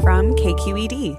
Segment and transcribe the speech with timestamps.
[0.00, 1.18] from KQED.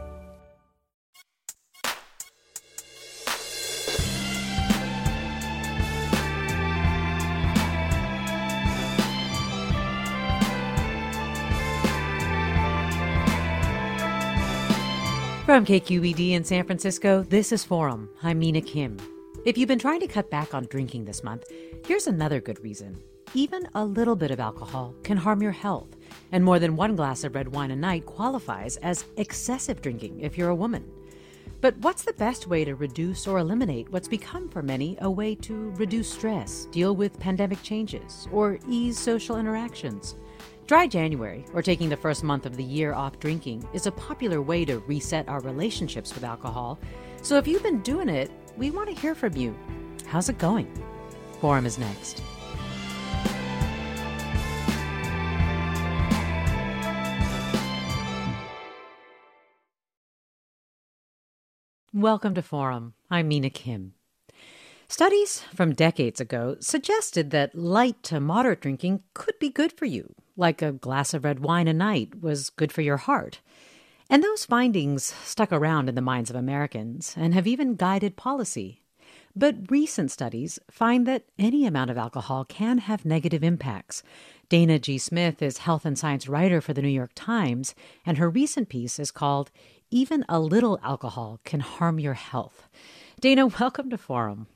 [15.45, 18.09] From KQED in San Francisco, this is Forum.
[18.23, 18.97] I'm Mina Kim.
[19.45, 21.43] If you've been trying to cut back on drinking this month,
[21.85, 23.01] here's another good reason.
[23.33, 25.95] Even a little bit of alcohol can harm your health
[26.31, 30.37] and more than one glass of red wine a night qualifies as excessive drinking if
[30.37, 30.89] you're a woman.
[31.61, 35.35] But what's the best way to reduce or eliminate what's become for many a way
[35.35, 40.15] to reduce stress, deal with pandemic changes, or ease social interactions?
[40.67, 44.41] Dry January, or taking the first month of the year off drinking, is a popular
[44.41, 46.79] way to reset our relationships with alcohol.
[47.23, 49.57] So if you've been doing it, we want to hear from you.
[50.05, 50.71] How's it going?
[51.41, 52.21] Forum is next.
[61.99, 62.93] Welcome to Forum.
[63.11, 63.93] I'm Mina Kim.
[64.87, 70.15] Studies from decades ago suggested that light to moderate drinking could be good for you,
[70.37, 73.41] like a glass of red wine a night was good for your heart.
[74.09, 78.81] And those findings stuck around in the minds of Americans and have even guided policy.
[79.35, 84.03] But recent studies find that any amount of alcohol can have negative impacts.
[84.47, 84.97] Dana G.
[84.97, 88.99] Smith is health and science writer for the New York Times, and her recent piece
[88.99, 89.51] is called
[89.91, 92.69] even a little alcohol can harm your health.
[93.19, 94.47] Dana, welcome to Forum.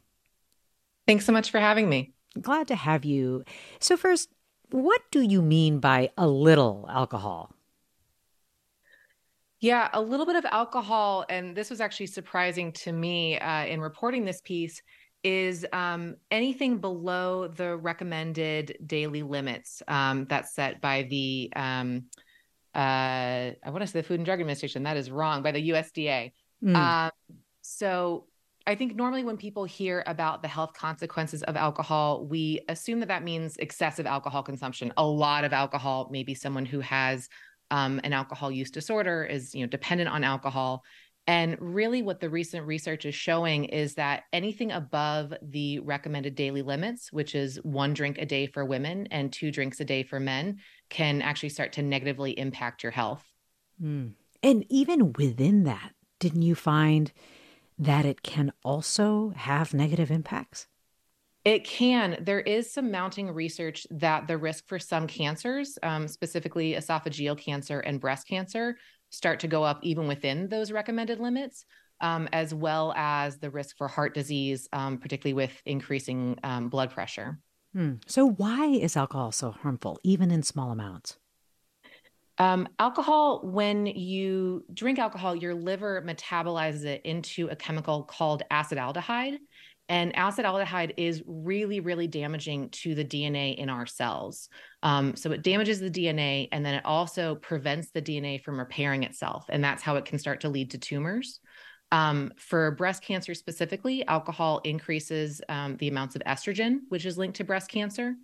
[1.07, 2.13] Thanks so much for having me.
[2.41, 3.44] Glad to have you.
[3.79, 4.29] So, first,
[4.71, 7.51] what do you mean by a little alcohol?
[9.59, 13.79] Yeah, a little bit of alcohol, and this was actually surprising to me uh, in
[13.79, 14.81] reporting this piece,
[15.23, 22.05] is um, anything below the recommended daily limits um, that's set by the um,
[22.75, 24.84] uh, I want to say the Food and Drug Administration.
[24.84, 26.31] That is wrong by the USDA.
[26.63, 26.75] Mm.
[26.75, 27.11] Um,
[27.61, 28.25] so
[28.66, 33.09] I think normally when people hear about the health consequences of alcohol, we assume that
[33.09, 34.94] that means excessive alcohol consumption.
[34.97, 37.29] A lot of alcohol, maybe someone who has
[37.72, 40.83] um, an alcohol use disorder is you know dependent on alcohol.
[41.25, 46.61] And really, what the recent research is showing is that anything above the recommended daily
[46.61, 50.19] limits, which is one drink a day for women and two drinks a day for
[50.19, 53.23] men, can actually start to negatively impact your health.
[53.81, 54.16] Mm.
[54.41, 57.12] And even within that, didn't you find
[57.79, 60.67] that it can also have negative impacts?
[61.45, 62.17] It can.
[62.22, 67.81] There is some mounting research that the risk for some cancers, um, specifically esophageal cancer
[67.81, 68.78] and breast cancer,
[69.13, 71.66] start to go up even within those recommended limits,
[72.01, 76.91] um, as well as the risk for heart disease, um, particularly with increasing um, blood
[76.91, 77.40] pressure.
[77.74, 77.94] Hmm.
[78.07, 81.18] So, why is alcohol so harmful, even in small amounts?
[82.40, 89.38] Um, alcohol, when you drink alcohol, your liver metabolizes it into a chemical called acetaldehyde.
[89.89, 94.47] And acetaldehyde is really, really damaging to the DNA in our cells.
[94.81, 99.03] Um, so it damages the DNA and then it also prevents the DNA from repairing
[99.03, 99.45] itself.
[99.49, 101.39] And that's how it can start to lead to tumors.
[101.91, 107.38] Um, for breast cancer specifically, alcohol increases um, the amounts of estrogen, which is linked
[107.38, 108.15] to breast cancer.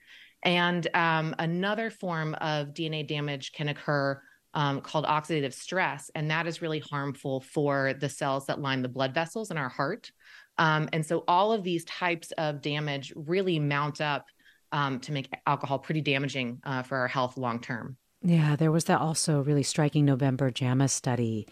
[0.44, 4.19] And um, another form of DNA damage can occur
[4.53, 6.09] um, called oxidative stress.
[6.15, 9.69] And that is really harmful for the cells that line the blood vessels in our
[9.69, 10.11] heart.
[10.59, 14.27] Um, and so all of these types of damage really mount up
[14.71, 17.97] um, to make alcohol pretty damaging uh, for our health long term.
[18.21, 21.47] Yeah, there was that also really striking November JAMA study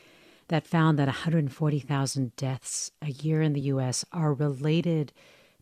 [0.50, 5.14] that found that 140,000 deaths a year in the US are related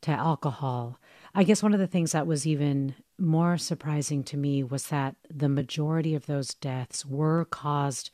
[0.02, 1.00] to alcohol.
[1.34, 5.16] I guess one of the things that was even more surprising to me was that
[5.30, 8.10] the majority of those deaths were caused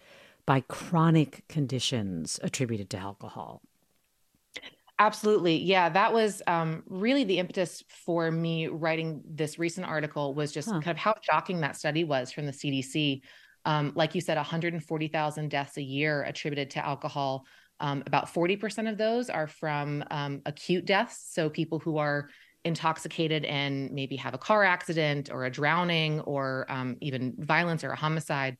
[0.45, 3.61] by chronic conditions attributed to alcohol.
[5.01, 5.57] Absolutely.
[5.57, 10.69] Yeah, that was um, really the impetus for me writing this recent article was just
[10.69, 10.79] huh.
[10.79, 13.21] kind of how shocking that study was from the CDC.
[13.65, 17.47] Um, like you said, 140,000 deaths a year attributed to alcohol.
[17.79, 21.31] Um, about 40% of those are from um, acute deaths.
[21.31, 22.29] So people who are
[22.63, 27.89] intoxicated and maybe have a car accident or a drowning or um, even violence or
[27.89, 28.55] a homicide.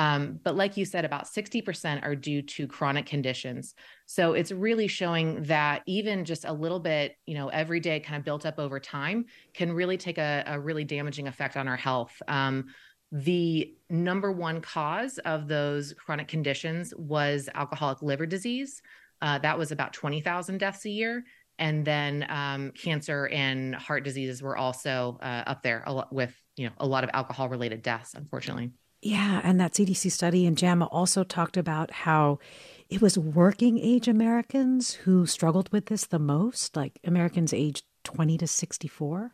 [0.00, 3.74] Um, but like you said, about 60% are due to chronic conditions.
[4.06, 8.18] So it's really showing that even just a little bit, you know, every day kind
[8.18, 11.76] of built up over time can really take a, a really damaging effect on our
[11.76, 12.14] health.
[12.28, 12.68] Um,
[13.12, 18.80] the number one cause of those chronic conditions was alcoholic liver disease.
[19.20, 21.24] Uh, that was about 20,000 deaths a year.
[21.58, 26.72] And then um, cancer and heart diseases were also uh, up there with, you know,
[26.78, 28.70] a lot of alcohol related deaths, unfortunately.
[29.02, 32.38] Yeah, and that CDC study in JAMA also talked about how
[32.90, 38.36] it was working age Americans who struggled with this the most, like Americans aged 20
[38.38, 39.32] to 64.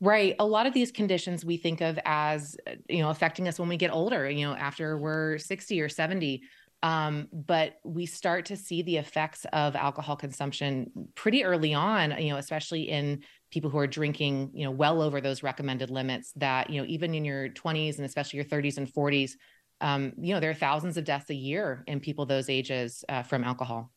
[0.00, 0.36] Right.
[0.38, 2.56] A lot of these conditions we think of as,
[2.88, 6.42] you know, affecting us when we get older, you know, after we're 60 or 70.
[6.82, 12.30] Um, but we start to see the effects of alcohol consumption pretty early on, you
[12.30, 16.70] know, especially in people who are drinking, you know, well over those recommended limits that,
[16.70, 19.32] you know, even in your 20s and especially your 30s and 40s,
[19.80, 23.22] um, you know, there are thousands of deaths a year in people those ages uh,
[23.22, 23.90] from alcohol.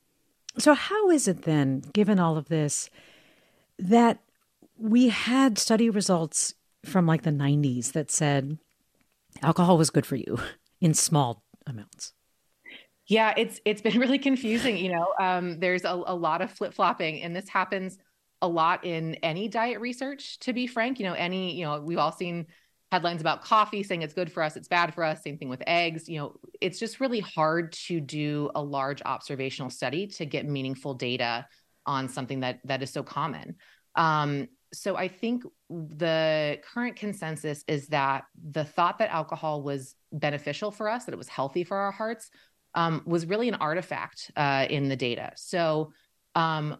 [0.57, 2.89] So, how is it then, given all of this,
[3.80, 4.19] that
[4.77, 8.57] we had study results from like the 90s that said
[9.42, 10.38] alcohol was good for you
[10.81, 12.13] in small amounts?
[13.07, 14.77] Yeah, it's it's been really confusing.
[14.77, 17.97] You know, um, there's a, a lot of flip flopping, and this happens
[18.42, 21.00] a lot in any diet research, to be frank.
[21.00, 22.48] You know, any, you know, we've all seen
[22.92, 25.24] headlines about coffee saying it's good for us, it's bad for us.
[25.24, 26.10] Same thing with eggs.
[26.10, 30.94] You know, it's just really hard to do a large observational study to get meaningful
[30.94, 31.48] data
[31.86, 33.56] on something that that is so common.
[33.96, 40.72] Um, so I think the current consensus is that the thought that alcohol was beneficial
[40.72, 42.30] for us, that it was healthy for our hearts,
[42.74, 45.32] um, was really an artifact uh, in the data.
[45.36, 45.92] So
[46.36, 46.78] um,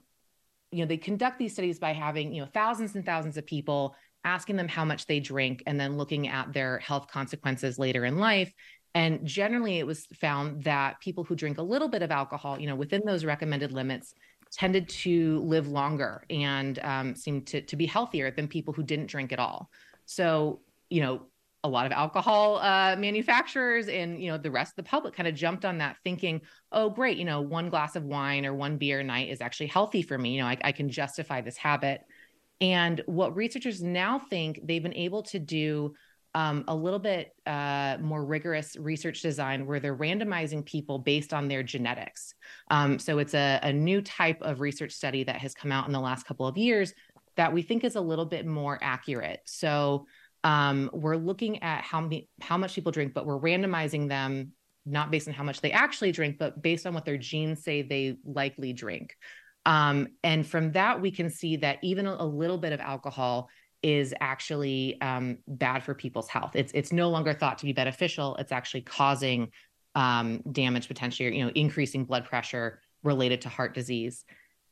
[0.72, 3.96] you know they conduct these studies by having you know thousands and thousands of people
[4.24, 8.18] asking them how much they drink and then looking at their health consequences later in
[8.18, 8.54] life.
[8.94, 12.68] And generally it was found that people who drink a little bit of alcohol you
[12.68, 14.14] know within those recommended limits
[14.52, 19.08] tended to live longer and um, seemed to, to be healthier than people who didn't
[19.08, 19.70] drink at all.
[20.06, 21.28] So you know
[21.64, 25.28] a lot of alcohol uh, manufacturers and you know the rest of the public kind
[25.28, 26.42] of jumped on that thinking
[26.72, 29.68] oh great you know one glass of wine or one beer a night is actually
[29.68, 32.02] healthy for me you know I, I can justify this habit
[32.60, 35.94] and what researchers now think they've been able to do
[36.34, 41.50] um, a little bit uh, more rigorous research design where they're randomizing people based on
[41.50, 42.36] their genetics.
[42.70, 45.92] Um, so it's a, a, new type of research study that has come out in
[45.92, 46.94] the last couple of years
[47.36, 49.42] that we think is a little bit more accurate.
[49.46, 50.06] So
[50.44, 54.54] um, we're looking at how many how much people drink, but we're randomizing them
[54.86, 57.82] not based on how much they actually drink, but based on what their genes say
[57.82, 59.16] they likely drink.
[59.66, 63.50] Um, and from that, we can see that even a, little bit of alcohol
[63.84, 66.56] is actually um, bad for people's health.
[66.56, 68.36] It's it's no longer thought to be beneficial.
[68.38, 69.52] It's actually causing
[69.94, 74.26] um, damage potentially, you know, increasing blood pressure related to heart disease.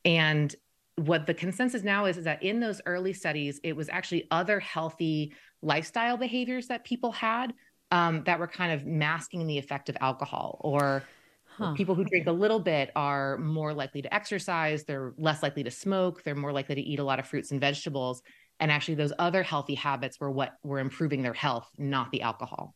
[0.06, 0.56] And
[0.96, 4.60] what the consensus now is is that in those early studies, it was actually other
[4.60, 7.54] healthy lifestyle behaviors that people had
[7.92, 11.04] um, that were kind of masking the effect of alcohol or
[11.46, 11.74] huh.
[11.74, 15.72] people who drink a little bit are more likely to exercise they're less likely to
[15.72, 18.22] smoke they're more likely to eat a lot of fruits and vegetables
[18.60, 22.76] and actually those other healthy habits were what were improving their health not the alcohol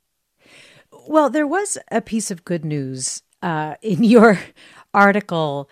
[1.07, 4.39] well there was a piece of good news uh, in your
[4.93, 5.69] article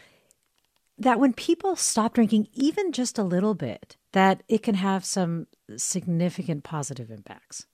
[0.98, 5.48] that when people stop drinking even just a little bit that it can have some
[5.78, 7.66] significant positive impacts.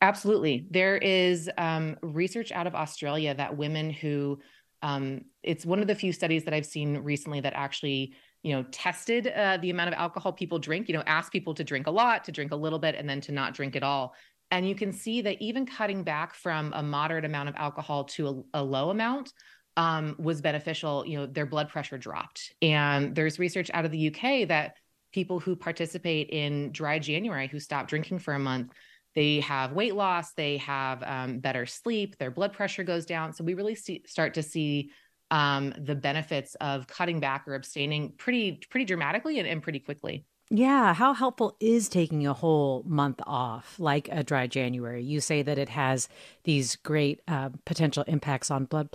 [0.00, 0.66] Absolutely.
[0.70, 4.40] There is um, research out of Australia that women who,
[4.82, 8.64] um, it's one of the few studies that I've seen recently that actually, you know,
[8.72, 11.90] tested uh, the amount of alcohol people drink, you know, ask people to drink a
[11.92, 14.14] lot, to drink a little bit, and then to not drink at all.
[14.50, 18.44] And you can see that even cutting back from a moderate amount of alcohol to
[18.52, 19.32] a, a low amount
[19.76, 21.06] um, was beneficial.
[21.06, 22.52] You know, their blood pressure dropped.
[22.60, 24.74] And there's research out of the UK that
[25.12, 28.72] people who participate in dry January who stop drinking for a month,
[29.14, 33.32] they have weight loss, they have um, better sleep, their blood pressure goes down.
[33.32, 34.90] So we really see, start to see
[35.30, 40.26] um, the benefits of cutting back or abstaining pretty pretty dramatically and, and pretty quickly.
[40.50, 45.02] Yeah, how helpful is taking a whole month off, like a dry January?
[45.02, 46.08] You say that it has
[46.44, 48.90] these great uh, potential impacts on blood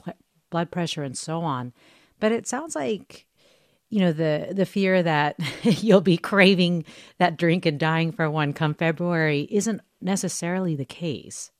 [0.52, 1.74] blood pressure and so on,
[2.20, 3.26] but it sounds like
[3.90, 6.86] you know the the fear that you'll be craving
[7.20, 11.52] that drink and dying for one come February isn't necessarily the case.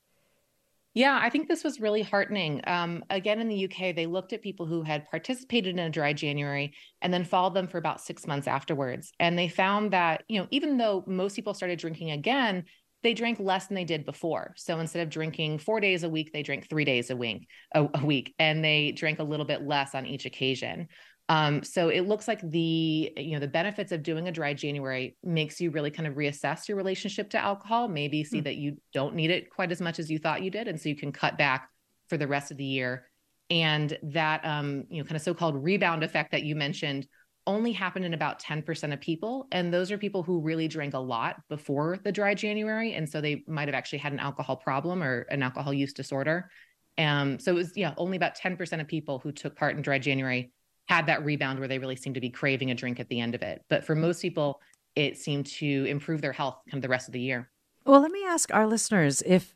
[0.94, 2.60] Yeah, I think this was really heartening.
[2.66, 6.12] Um, again, in the UK, they looked at people who had participated in a dry
[6.12, 9.12] January and then followed them for about six months afterwards.
[9.20, 12.64] And they found that, you know, even though most people started drinking again,
[13.04, 14.54] they drank less than they did before.
[14.56, 17.86] So instead of drinking four days a week, they drank three days a week, a,
[17.94, 20.88] a week, and they drank a little bit less on each occasion.
[21.30, 25.16] Um, so it looks like the you know the benefits of doing a dry January
[25.22, 27.88] makes you really kind of reassess your relationship to alcohol.
[27.88, 28.44] Maybe see mm.
[28.44, 30.88] that you don't need it quite as much as you thought you did, and so
[30.88, 31.68] you can cut back
[32.08, 33.06] for the rest of the year.
[33.50, 37.06] And that um, you know kind of so-called rebound effect that you mentioned
[37.46, 39.48] only happened in about 10% of people.
[39.52, 42.92] And those are people who really drank a lot before the dry January.
[42.92, 46.50] And so they might have actually had an alcohol problem or an alcohol use disorder.
[46.98, 49.98] Um, so it was, yeah, only about 10% of people who took part in dry
[49.98, 50.52] January
[50.88, 53.34] had that rebound where they really seemed to be craving a drink at the end
[53.34, 53.62] of it.
[53.68, 54.60] But for most people,
[54.96, 57.50] it seemed to improve their health kind of the rest of the year.
[57.84, 59.54] Well, let me ask our listeners if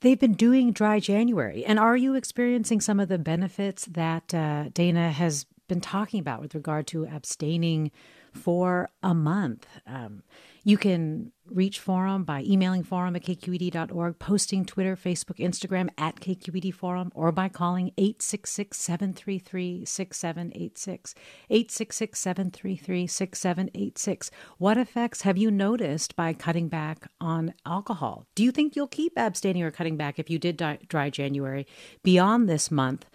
[0.00, 4.70] they've been doing dry January, and are you experiencing some of the benefits that uh,
[4.72, 7.90] Dana has been talking about with regard to abstaining
[8.38, 9.66] for a month?
[9.86, 10.22] Um,
[10.64, 16.74] you can reach Forum by emailing forum at kqed.org, posting Twitter, Facebook, Instagram at KQED
[16.74, 21.14] Forum, or by calling 866 733 6786.
[21.48, 24.30] 866 733 6786.
[24.58, 28.26] What effects have you noticed by cutting back on alcohol?
[28.34, 31.66] Do you think you'll keep abstaining or cutting back if you did dry January
[32.02, 33.06] beyond this month?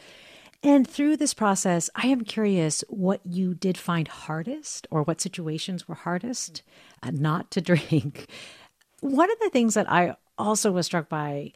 [0.63, 5.89] And through this process, I am curious what you did find hardest or what situations
[5.89, 6.63] were hardest
[7.03, 8.27] uh, not to drink.
[9.01, 11.51] One of the things that I also was struck by,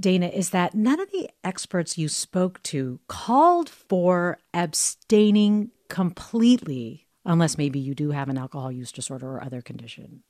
[0.00, 7.58] Dana, is that none of the experts you spoke to called for abstaining completely, unless
[7.58, 10.22] maybe you do have an alcohol use disorder or other condition.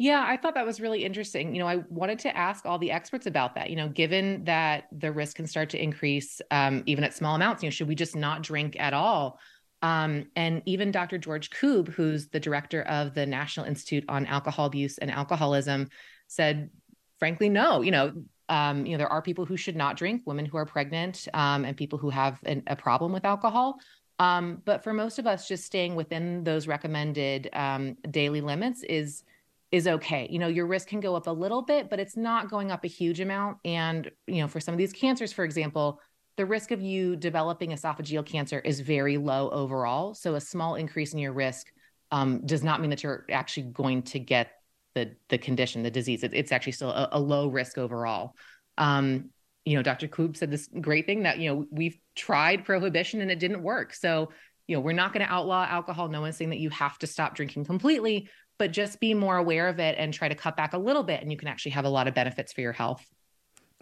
[0.00, 1.56] Yeah, I thought that was really interesting.
[1.56, 3.68] You know, I wanted to ask all the experts about that.
[3.68, 7.64] You know, given that the risk can start to increase um, even at small amounts,
[7.64, 9.40] you know, should we just not drink at all?
[9.82, 11.18] Um, and even Dr.
[11.18, 15.88] George Koob, who's the director of the National Institute on Alcohol Abuse and Alcoholism,
[16.28, 16.70] said,
[17.18, 17.80] frankly, no.
[17.80, 18.12] You know,
[18.48, 21.64] um, you know, there are people who should not drink, women who are pregnant, um,
[21.64, 23.78] and people who have an, a problem with alcohol.
[24.20, 29.24] Um, but for most of us, just staying within those recommended um, daily limits is
[29.70, 30.26] is okay.
[30.30, 32.84] You know, your risk can go up a little bit, but it's not going up
[32.84, 33.58] a huge amount.
[33.64, 36.00] And, you know, for some of these cancers, for example,
[36.36, 40.14] the risk of you developing esophageal cancer is very low overall.
[40.14, 41.66] So a small increase in your risk
[42.10, 44.52] um, does not mean that you're actually going to get
[44.94, 46.22] the the condition, the disease.
[46.22, 48.34] It, it's actually still a, a, low risk overall.
[48.78, 49.30] Um,
[49.64, 50.08] you know, Dr.
[50.08, 53.92] Koob said this great thing that you know we've tried prohibition and it didn't work.
[53.92, 54.30] So
[54.66, 56.08] you know, we're not going to outlaw alcohol.
[56.08, 59.68] No one's saying that you have to stop drinking completely, but just be more aware
[59.68, 61.84] of it and try to cut back a little bit and you can actually have
[61.84, 63.06] a lot of benefits for your health.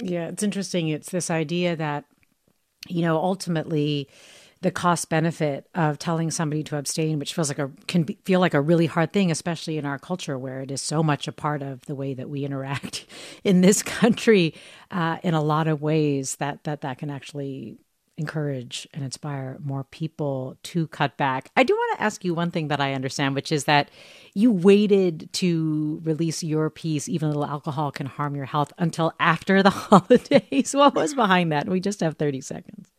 [0.01, 0.89] Yeah it's interesting.
[0.89, 2.05] It's this idea that
[2.89, 4.09] you know ultimately
[4.63, 8.41] the cost benefit of telling somebody to abstain which feels like a can be, feel
[8.41, 11.33] like a really hard thing especially in our culture where it is so much a
[11.33, 13.07] part of the way that we interact
[13.45, 14.55] in this country
[14.91, 17.77] uh, in a lot of ways that that that can actually
[18.19, 21.51] encourage and inspire more people to cut back.
[21.57, 23.91] I do want to ask you one thing that I understand, which is that
[24.35, 29.63] you waited to release your piece, even little alcohol can harm your health, until after
[29.63, 30.75] the holidays.
[30.75, 31.69] what was behind that?
[31.69, 32.91] We just have 30 seconds.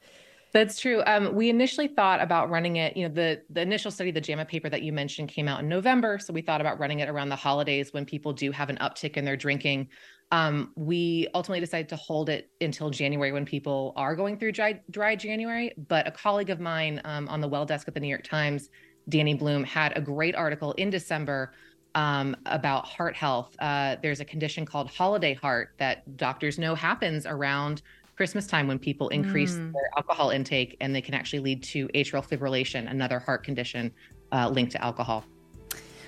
[0.54, 1.04] That's true.
[1.06, 2.96] Um, we initially thought about running it.
[2.96, 5.68] You know, the the initial study, the JAMA paper that you mentioned, came out in
[5.68, 6.20] November.
[6.20, 9.18] So we thought about running it around the holidays when people do have an uptick
[9.18, 9.90] in their drinking.
[10.32, 14.82] Um, we ultimately decided to hold it until January when people are going through dry,
[14.92, 15.74] dry January.
[15.88, 18.70] But a colleague of mine um, on the well desk at the New York Times,
[19.10, 21.54] Dani Blum, had a great article in December
[21.96, 23.56] um, about heart health.
[23.60, 27.82] Uh, there's a condition called holiday heart that doctors know happens around
[28.18, 29.72] Christmas time when people increase mm.
[29.72, 33.92] their alcohol intake, and they can actually lead to atrial fibrillation, another heart condition
[34.32, 35.24] uh, linked to alcohol.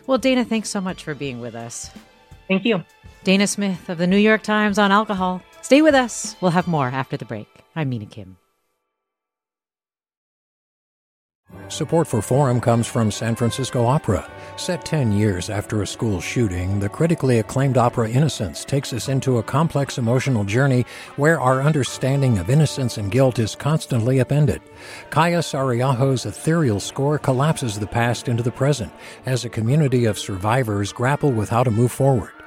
[0.07, 1.91] Well, Dana, thanks so much for being with us.
[2.47, 2.83] Thank you.
[3.23, 5.41] Dana Smith of the New York Times on alcohol.
[5.61, 6.37] Stay with us.
[6.39, 7.47] We'll have more after the break.
[7.75, 8.37] I'm Mina Kim.
[11.67, 14.29] Support for Forum comes from San Francisco Opera.
[14.55, 19.37] Set 10 years after a school shooting, the critically acclaimed opera Innocence takes us into
[19.37, 20.85] a complex emotional journey
[21.15, 24.61] where our understanding of innocence and guilt is constantly upended.
[25.09, 28.91] Kaija Saariaho's ethereal score collapses the past into the present
[29.25, 32.31] as a community of survivors grapple with how to move forward.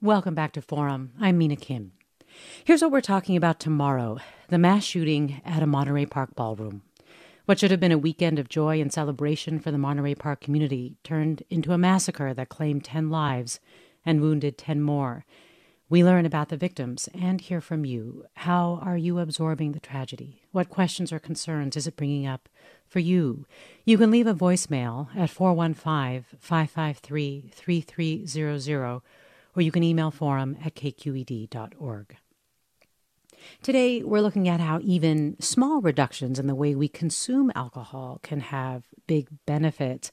[0.00, 1.10] Welcome back to Forum.
[1.18, 1.90] I'm Mina Kim.
[2.62, 6.82] Here's what we're talking about tomorrow the mass shooting at a Monterey Park ballroom.
[7.46, 10.98] What should have been a weekend of joy and celebration for the Monterey Park community
[11.02, 13.58] turned into a massacre that claimed 10 lives
[14.06, 15.24] and wounded 10 more.
[15.88, 18.24] We learn about the victims and hear from you.
[18.34, 20.42] How are you absorbing the tragedy?
[20.52, 22.48] What questions or concerns is it bringing up
[22.86, 23.46] for you?
[23.84, 29.00] You can leave a voicemail at 415 553 3300
[29.56, 32.16] or you can email forum at kqed.org.
[33.62, 38.40] Today, we're looking at how even small reductions in the way we consume alcohol can
[38.40, 40.10] have big benefits.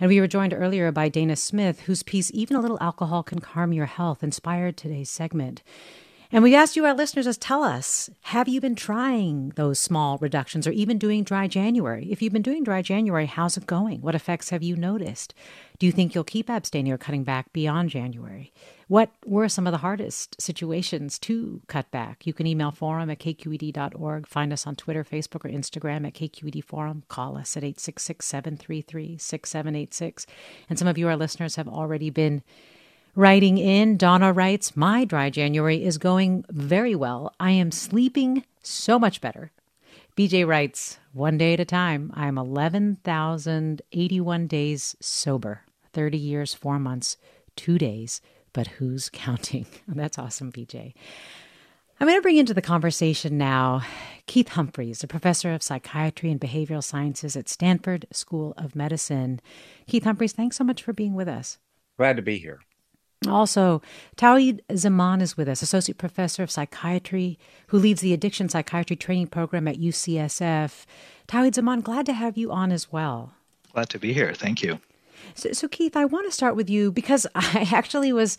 [0.00, 3.40] And we were joined earlier by Dana Smith, whose piece, Even a Little Alcohol Can
[3.40, 5.62] Harm Your Health, inspired today's segment.
[6.32, 10.18] And we asked you, our listeners, to tell us have you been trying those small
[10.18, 12.10] reductions or even doing dry January?
[12.10, 14.00] If you've been doing dry January, how's it going?
[14.00, 15.34] What effects have you noticed?
[15.78, 18.52] Do you think you'll keep abstaining or cutting back beyond January?
[18.88, 22.24] What were some of the hardest situations to cut back?
[22.24, 26.62] You can email forum at kqed.org, find us on Twitter, Facebook, or Instagram at KQED
[26.62, 30.26] Forum, call us at 866 733 6786.
[30.70, 32.44] And some of you, our listeners, have already been
[33.16, 37.34] Writing in, Donna writes, My dry January is going very well.
[37.40, 39.52] I am sleeping so much better.
[40.18, 42.12] BJ writes, One day at a time.
[42.14, 45.62] I am 11,081 days sober,
[45.94, 47.16] 30 years, 4 months,
[47.56, 48.20] 2 days,
[48.56, 49.66] but who's counting?
[49.86, 50.94] That's awesome, BJ.
[52.00, 53.82] I'm going to bring into the conversation now
[54.26, 59.40] Keith Humphreys, a professor of psychiatry and behavioral sciences at Stanford School of Medicine.
[59.86, 61.58] Keith Humphreys, thanks so much for being with us.
[61.98, 62.60] Glad to be here.
[63.28, 63.82] Also,
[64.16, 67.38] Tauhid Zaman is with us, Associate Professor of Psychiatry,
[67.68, 70.84] who leads the Addiction Psychiatry Training Program at UCSF.
[71.28, 73.32] Tauhid Zaman, glad to have you on as well.
[73.72, 74.32] Glad to be here.
[74.34, 74.80] Thank you.
[75.34, 78.38] So, so Keith, I want to start with you because I actually was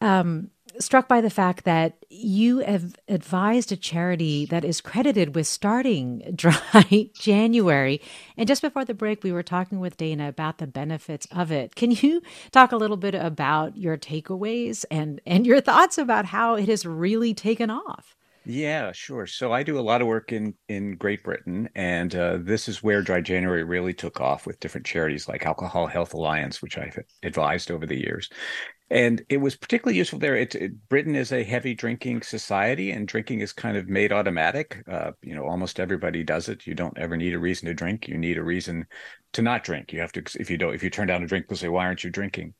[0.00, 5.46] um, struck by the fact that you have advised a charity that is credited with
[5.46, 8.00] starting Dry January.
[8.36, 11.74] And just before the break, we were talking with Dana about the benefits of it.
[11.74, 16.54] Can you talk a little bit about your takeaways and, and your thoughts about how
[16.54, 18.16] it has really taken off?
[18.44, 19.26] Yeah, sure.
[19.26, 22.82] So I do a lot of work in in Great Britain, and uh, this is
[22.82, 26.98] where Dry January really took off with different charities like Alcohol Health Alliance, which I've
[27.22, 28.30] advised over the years
[28.90, 30.36] and it was particularly useful there.
[30.36, 34.82] It, it, Britain is a heavy drinking society, and drinking is kind of made automatic.
[34.90, 36.66] Uh, you know, almost everybody does it.
[36.66, 38.08] You don't ever need a reason to drink.
[38.08, 38.86] You need a reason
[39.34, 39.92] to not drink.
[39.92, 41.86] You have to, if you don't, if you turn down a drink, they'll say, "Why
[41.86, 42.54] aren't you drinking?"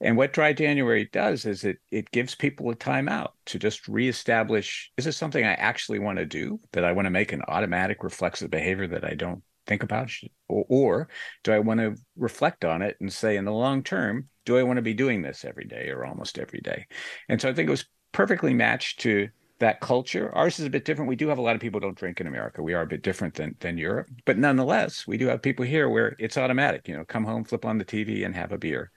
[0.00, 3.86] And what Dry January does is it it gives people a time out to just
[3.86, 6.58] reestablish: Is this something I actually want to do?
[6.72, 10.10] That I want to make an automatic reflexive behavior that I don't think about,
[10.48, 11.08] or, or
[11.44, 14.28] do I want to reflect on it and say, in the long term?
[14.46, 16.86] Do I want to be doing this every day or almost every day?
[17.28, 19.28] And so I think it was perfectly matched to
[19.58, 20.34] that culture.
[20.34, 21.08] Ours is a bit different.
[21.08, 22.62] We do have a lot of people don't drink in America.
[22.62, 25.88] We are a bit different than than Europe, but nonetheless, we do have people here
[25.88, 26.88] where it's automatic.
[26.88, 28.90] You know, come home, flip on the TV, and have a beer.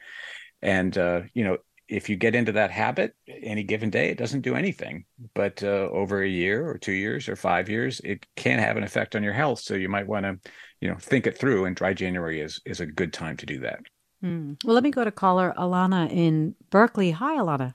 [0.62, 1.57] And uh, you know,
[1.88, 5.05] if you get into that habit, any given day, it doesn't do anything.
[5.33, 8.83] But uh, over a year or two years or five years, it can have an
[8.83, 9.59] effect on your health.
[9.62, 10.38] So you might want to,
[10.81, 11.65] you know, think it through.
[11.65, 13.79] And dry January is is a good time to do that.
[14.23, 14.63] Mm.
[14.63, 17.12] Well, let me go to caller Alana in Berkeley.
[17.12, 17.73] Hi, Alana.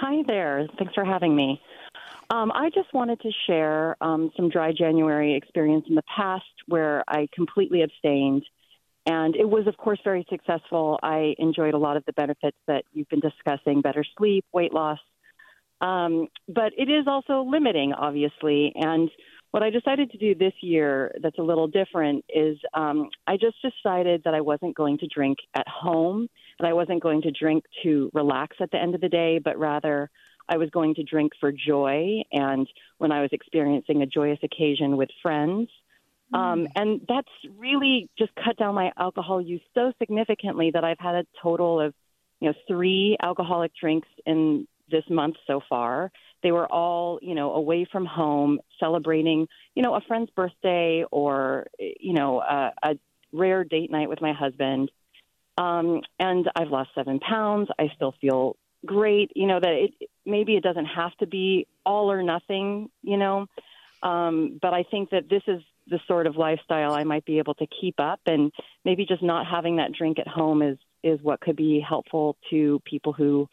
[0.00, 0.66] Hi there.
[0.78, 1.60] Thanks for having me.
[2.30, 7.04] Um, I just wanted to share um, some dry January experience in the past where
[7.06, 8.44] I completely abstained.
[9.04, 10.98] And it was, of course, very successful.
[11.02, 15.00] I enjoyed a lot of the benefits that you've been discussing better sleep, weight loss.
[15.82, 18.72] Um, but it is also limiting, obviously.
[18.76, 19.10] And
[19.52, 23.56] what I decided to do this year that's a little different is um, I just
[23.62, 26.26] decided that I wasn't going to drink at home
[26.58, 29.58] and I wasn't going to drink to relax at the end of the day, but
[29.58, 30.10] rather
[30.48, 34.96] I was going to drink for joy and when I was experiencing a joyous occasion
[34.96, 35.68] with friends.
[36.32, 41.14] Um, and that's really just cut down my alcohol use so significantly that I've had
[41.14, 41.92] a total of,
[42.40, 46.10] you know, three alcoholic drinks in this month so far.
[46.42, 51.66] They were all, you know, away from home, celebrating, you know, a friend's birthday or,
[51.78, 52.98] you know, a, a
[53.32, 54.90] rare date night with my husband.
[55.58, 57.68] Um, and I've lost seven pounds.
[57.78, 59.30] I still feel great.
[59.34, 62.90] You know that it maybe it doesn't have to be all or nothing.
[63.02, 63.46] You know,
[64.02, 67.54] um, but I think that this is the sort of lifestyle I might be able
[67.54, 68.52] to keep up, and
[68.84, 72.80] maybe just not having that drink at home is is what could be helpful to
[72.84, 73.48] people who,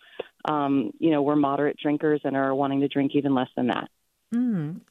[0.46, 3.90] um, you know, we're moderate drinkers and are wanting to drink even less than that.
[4.34, 4.82] Mm.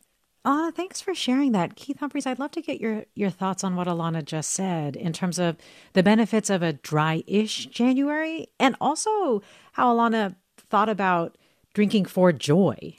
[0.44, 1.76] Uh, thanks for sharing that.
[1.76, 5.12] Keith Humphreys, I'd love to get your, your thoughts on what Alana just said in
[5.12, 5.56] terms of
[5.92, 11.36] the benefits of a dry ish January and also how Alana thought about
[11.74, 12.98] drinking for joy.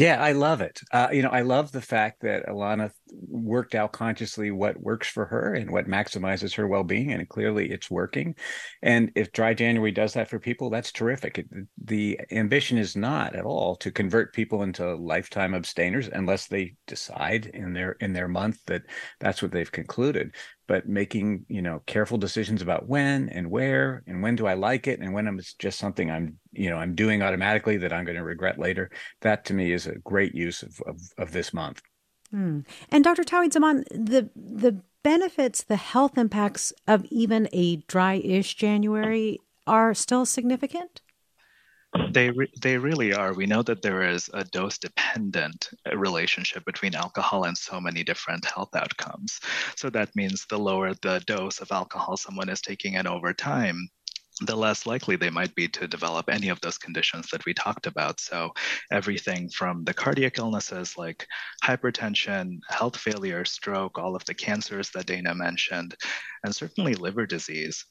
[0.00, 0.80] Yeah, I love it.
[0.94, 2.90] Uh, you know, I love the fact that Alana
[3.28, 7.90] worked out consciously what works for her and what maximizes her well-being, and clearly it's
[7.90, 8.34] working.
[8.80, 11.36] And if Dry January does that for people, that's terrific.
[11.36, 11.48] It,
[11.84, 17.44] the ambition is not at all to convert people into lifetime abstainers, unless they decide
[17.52, 18.84] in their in their month that
[19.20, 20.34] that's what they've concluded
[20.70, 24.86] but making you know careful decisions about when and where and when do i like
[24.86, 28.16] it and when it's just something i'm you know i'm doing automatically that i'm going
[28.16, 28.88] to regret later.
[29.22, 31.82] That to me is a great use of of, of this month.
[32.32, 32.64] Mm.
[32.92, 39.40] and dr tauhid zaman the the benefits the health impacts of even a dry-ish january
[39.66, 41.02] are still significant
[42.12, 43.34] they re- they really are.
[43.34, 48.04] We know that there is a dose dependent uh, relationship between alcohol and so many
[48.04, 49.40] different health outcomes.
[49.76, 53.88] So that means the lower the dose of alcohol someone is taking in over time,
[54.40, 57.86] the less likely they might be to develop any of those conditions that we talked
[57.86, 58.20] about.
[58.20, 58.52] So,
[58.92, 61.26] everything from the cardiac illnesses like
[61.64, 65.96] hypertension, health failure, stroke, all of the cancers that Dana mentioned,
[66.44, 67.84] and certainly liver disease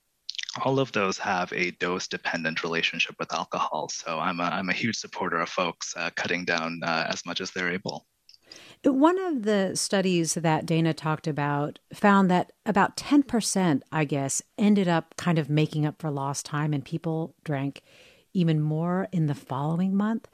[0.63, 3.89] all of those have a dose dependent relationship with alcohol.
[3.89, 7.41] So I'm a, I'm a huge supporter of folks uh, cutting down uh, as much
[7.41, 8.05] as they're able.
[8.83, 14.87] One of the studies that Dana talked about found that about 10%, I guess, ended
[14.87, 17.83] up kind of making up for lost time, and people drank
[18.33, 20.29] even more in the following month.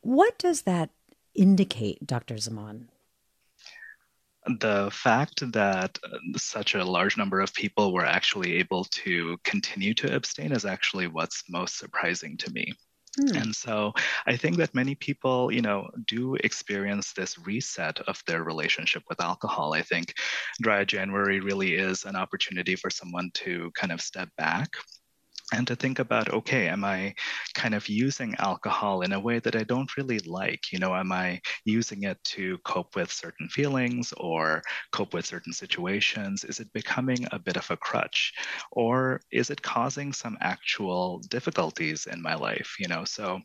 [0.00, 0.90] What does that
[1.34, 2.38] indicate, Dr.
[2.38, 2.88] Zaman?
[4.46, 9.94] The fact that uh, such a large number of people were actually able to continue
[9.94, 12.72] to abstain is actually what's most surprising to me.
[13.20, 13.36] Hmm.
[13.36, 13.92] And so
[14.26, 19.20] I think that many people, you know, do experience this reset of their relationship with
[19.20, 19.74] alcohol.
[19.74, 20.14] I think
[20.60, 24.70] Dry January really is an opportunity for someone to kind of step back
[25.52, 27.14] and to think about okay am i
[27.54, 30.72] kind of using alcohol in a way that i don't really like?
[30.72, 34.62] You know am i using it to cope with certain feelings or
[34.92, 36.44] cope with certain situations?
[36.44, 38.32] Is it becoming a bit of a crutch?
[38.72, 43.04] Or is it causing some actual difficulties in my life you know?
[43.04, 43.40] So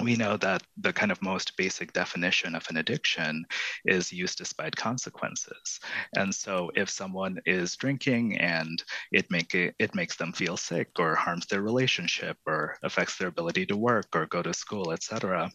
[0.00, 3.44] we know that the kind of most basic definition of an addiction
[3.84, 5.80] is use despite consequences.
[6.16, 10.88] And so if someone is drinking and it make it, it makes them feel sick
[10.98, 15.50] or harms their relationship or affects their ability to work or go to school, etc.,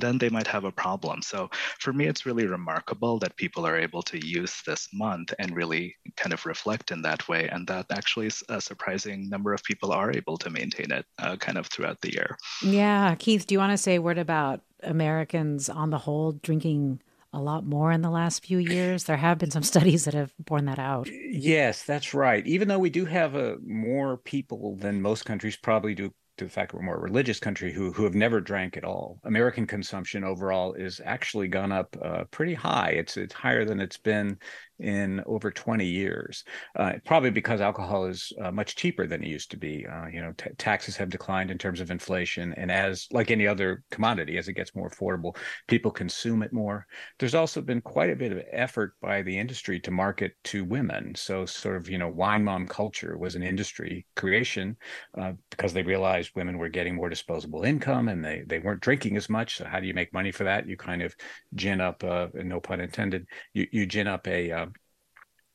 [0.00, 1.22] then they might have a problem.
[1.22, 5.54] So for me, it's really remarkable that people are able to use this month and
[5.54, 7.48] really kind of reflect in that way.
[7.48, 11.58] And that actually a surprising number of people are able to maintain it uh, kind
[11.58, 12.36] of throughout the year.
[12.62, 13.14] Yeah.
[13.18, 17.00] Keith, do you want to say a word about Americans on the whole drinking?
[17.34, 19.04] a lot more in the last few years.
[19.04, 21.08] There have been some studies that have borne that out.
[21.10, 22.46] Yes, that's right.
[22.46, 26.44] Even though we do have a, uh, more people than most countries probably do to
[26.44, 29.20] the fact we're a more religious country who who have never drank at all.
[29.24, 32.90] American consumption overall is actually gone up uh, pretty high.
[32.90, 34.38] It's it's higher than it's been
[34.80, 36.44] in over 20 years.
[36.76, 39.86] Uh, probably because alcohol is uh, much cheaper than it used to be.
[39.86, 43.46] Uh, you know, t- taxes have declined in terms of inflation, and as like any
[43.46, 45.36] other commodity, as it gets more affordable,
[45.68, 46.86] people consume it more.
[47.18, 51.14] There's also been quite a bit of effort by the industry to market to women.
[51.14, 54.76] So, sort of, you know, wine mom culture was an industry creation
[55.16, 59.16] uh, because they realized women were getting more disposable income and they they weren't drinking
[59.16, 59.56] as much.
[59.58, 60.66] So, how do you make money for that?
[60.66, 61.14] You kind of
[61.54, 63.26] gin up, uh, no pun intended.
[63.52, 64.64] You you gin up a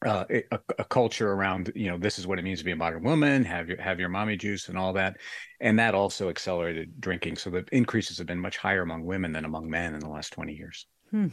[0.05, 2.71] uh, uh, a, a, culture around you know this is what it means to be
[2.71, 5.17] a modern woman have your have your mommy juice and all that
[5.59, 9.43] and that also accelerated drinking so the increases have been much higher among women than
[9.43, 11.27] among men in the last 20 years hmm.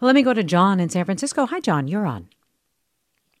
[0.00, 1.46] Well, let me go to John in San Francisco.
[1.46, 1.88] Hi, John.
[1.88, 2.28] You're on.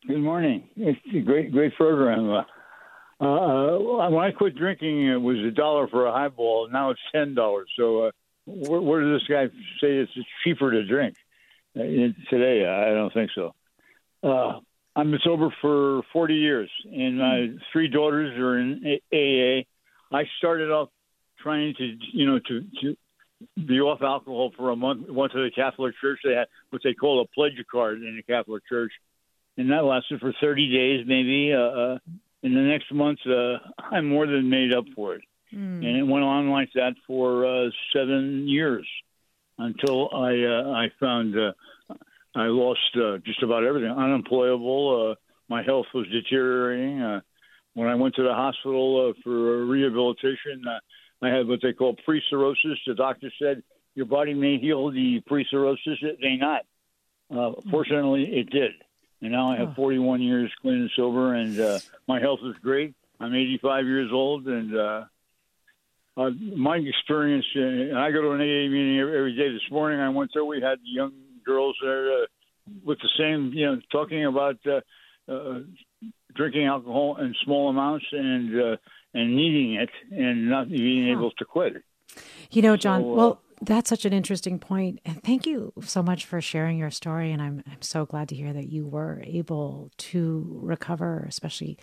[0.06, 0.68] Good morning.
[0.76, 2.30] It's a great, great program.
[2.30, 6.68] Uh, uh, when I quit drinking, it was a dollar for a highball.
[6.70, 7.68] Now it's ten dollars.
[7.76, 8.10] So, uh,
[8.46, 9.46] where, where, does this guy
[9.80, 11.14] say it's cheaper to drink
[11.76, 11.82] uh,
[12.30, 12.66] today?
[12.66, 13.54] I don't think so.
[14.22, 14.60] Uh,
[14.94, 19.64] I'm sober for 40 years, and my three daughters are in AA.
[20.14, 20.90] I started off
[21.42, 22.96] trying to, you know, to to
[23.56, 25.08] be off alcohol for a month.
[25.08, 26.20] Went to the Catholic Church.
[26.22, 28.92] They had what they call a pledge card in the Catholic Church
[29.56, 31.52] and that lasted for 30 days maybe.
[31.52, 31.98] Uh, uh,
[32.42, 35.22] in the next month, uh, I more than made up for it,
[35.54, 35.58] mm.
[35.58, 38.86] and it went on like that for uh, seven years
[39.58, 41.52] until I uh, I found uh,
[42.34, 43.90] I lost uh, just about everything.
[43.90, 45.12] Unemployable.
[45.12, 45.14] Uh,
[45.48, 47.02] my health was deteriorating.
[47.02, 47.20] Uh,
[47.74, 50.80] when I went to the hospital uh, for rehabilitation, uh,
[51.24, 52.78] I had what they call pre-cirrhosis.
[52.86, 53.62] The doctor said
[53.94, 55.98] your body may heal the pre-cirrhosis.
[56.02, 56.62] It may not.
[57.30, 58.72] Uh, fortunately, it did
[59.22, 62.94] and now I have 41 years clean and sober, and uh, my health is great.
[63.20, 65.04] I'm 85 years old, and uh,
[66.16, 67.46] uh, my experience.
[67.56, 69.52] Uh, I go to an AA meeting every, every day.
[69.52, 70.44] This morning I went there.
[70.44, 71.12] We had young
[71.44, 72.26] girls there uh,
[72.84, 74.80] with the same, you know, talking about uh,
[75.32, 75.60] uh,
[76.34, 78.76] drinking alcohol in small amounts and uh,
[79.14, 81.74] and needing it and not being able to quit.
[82.50, 83.02] You know, John.
[83.02, 85.00] So, uh, well that's such an interesting point.
[85.04, 87.30] And thank you so much for sharing your story.
[87.30, 91.78] And I'm, I'm so glad to hear that you were able to recover, especially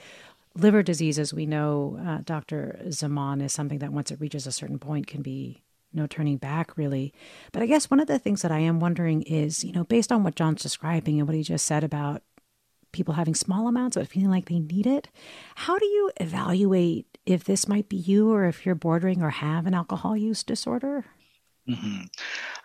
[0.56, 2.80] liver disease, as we know, uh, Dr.
[2.92, 5.62] Zaman, is something that once it reaches a certain point can be
[5.94, 7.14] no turning back, really.
[7.52, 10.12] But I guess one of the things that I am wondering is, you know, based
[10.12, 12.24] on what John's describing and what he just said about
[12.92, 15.10] people having small amounts but feeling like they need it,
[15.56, 19.66] how do you evaluate if this might be you or if you're bordering or have
[19.66, 21.06] an alcohol use disorder?
[21.70, 22.06] Mm-hmm.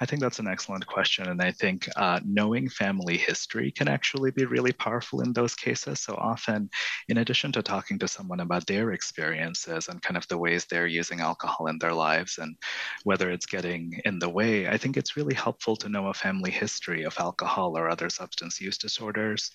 [0.00, 1.28] I think that's an excellent question.
[1.28, 6.00] And I think uh, knowing family history can actually be really powerful in those cases.
[6.00, 6.70] So often,
[7.08, 10.86] in addition to talking to someone about their experiences and kind of the ways they're
[10.86, 12.56] using alcohol in their lives and
[13.04, 16.50] whether it's getting in the way, I think it's really helpful to know a family
[16.50, 19.50] history of alcohol or other substance use disorders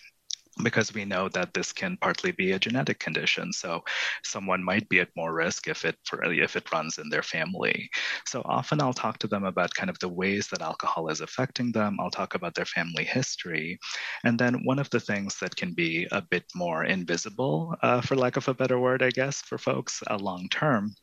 [0.63, 3.53] because we know that this can partly be a genetic condition.
[3.53, 3.83] So
[4.23, 7.89] someone might be at more risk if it if it runs in their family.
[8.25, 11.71] So often I'll talk to them about kind of the ways that alcohol is affecting
[11.71, 11.97] them.
[11.99, 13.79] I'll talk about their family history,
[14.23, 18.15] and then one of the things that can be a bit more invisible, uh, for
[18.15, 20.95] lack of a better word, I guess, for folks uh, long term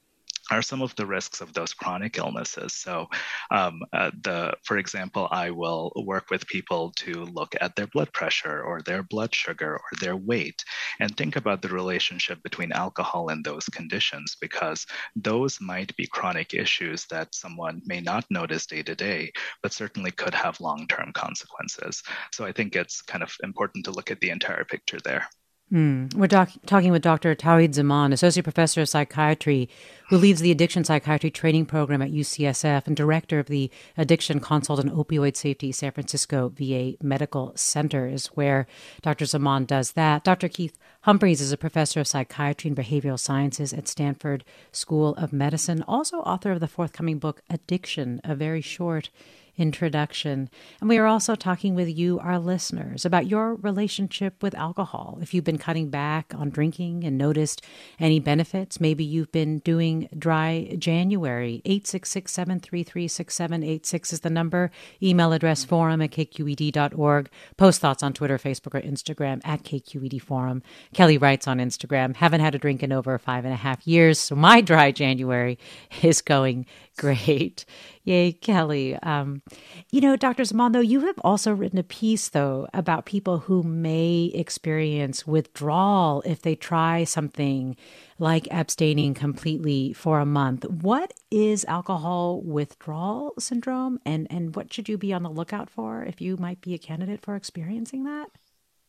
[0.50, 2.72] are some of the risks of those chronic illnesses.
[2.74, 3.09] So,
[3.50, 8.12] um, uh, the for example, I will work with people to look at their blood
[8.12, 10.64] pressure or their blood sugar or their weight,
[11.00, 16.54] and think about the relationship between alcohol and those conditions, because those might be chronic
[16.54, 19.32] issues that someone may not notice day to day,
[19.62, 22.02] but certainly could have long-term consequences.
[22.32, 25.28] So, I think it's kind of important to look at the entire picture there.
[25.72, 26.14] Mm.
[26.14, 27.35] We're doc- talking with Dr.
[27.35, 29.68] Tauhid Zaman, Associate Professor of Psychiatry,
[30.11, 34.79] who leads the Addiction Psychiatry Training Program at UCSF and Director of the Addiction Consult
[34.79, 38.68] and Opioid Safety San Francisco VA Medical Center, is where
[39.02, 39.24] Dr.
[39.24, 40.22] Zaman does that.
[40.22, 40.48] Dr.
[40.48, 45.83] Keith Humphreys is a professor of psychiatry and behavioral sciences at Stanford School of Medicine,
[45.88, 49.11] also author of the forthcoming book, Addiction, a very short
[49.56, 50.50] introduction.
[50.80, 55.18] And we are also talking with you, our listeners, about your relationship with alcohol.
[55.20, 57.62] If you've been cutting back on drinking and noticed
[57.98, 61.62] any benefits, maybe you've been doing dry January.
[61.64, 64.70] 866 733 6786 is the number.
[65.02, 67.30] Email address forum at kqed.org.
[67.56, 70.62] Post thoughts on Twitter, Facebook, or Instagram at KQED Forum.
[70.94, 74.18] Kelly writes on Instagram, haven't had a drink in over five and a half years,
[74.18, 75.58] so my dry January
[76.02, 76.66] is going
[76.96, 77.64] great.
[78.06, 78.94] Yay, Kelly.
[79.02, 79.42] Um,
[79.90, 80.44] you know, Dr.
[80.44, 86.22] Zaman, though, you have also written a piece, though, about people who may experience withdrawal
[86.24, 87.76] if they try something
[88.20, 90.64] like abstaining completely for a month.
[90.70, 96.04] What is alcohol withdrawal syndrome, and, and what should you be on the lookout for
[96.04, 98.28] if you might be a candidate for experiencing that?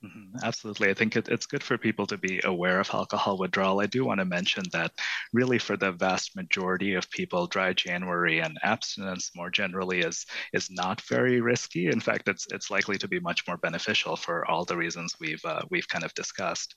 [0.05, 0.37] Mm-hmm.
[0.43, 0.89] Absolutely.
[0.91, 3.81] I think it, it's good for people to be aware of alcohol withdrawal.
[3.81, 4.91] I do want to mention that
[5.33, 10.69] really for the vast majority of people, dry January and abstinence more generally is is
[10.69, 11.87] not very risky.
[11.87, 15.43] In fact, it's it's likely to be much more beneficial for all the reasons we've
[15.43, 16.75] uh, we've kind of discussed.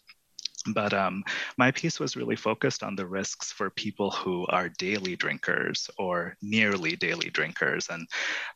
[0.75, 1.23] But um,
[1.59, 6.37] my piece was really focused on the risks for people who are daily drinkers or
[6.43, 7.89] nearly daily drinkers.
[7.91, 8.07] And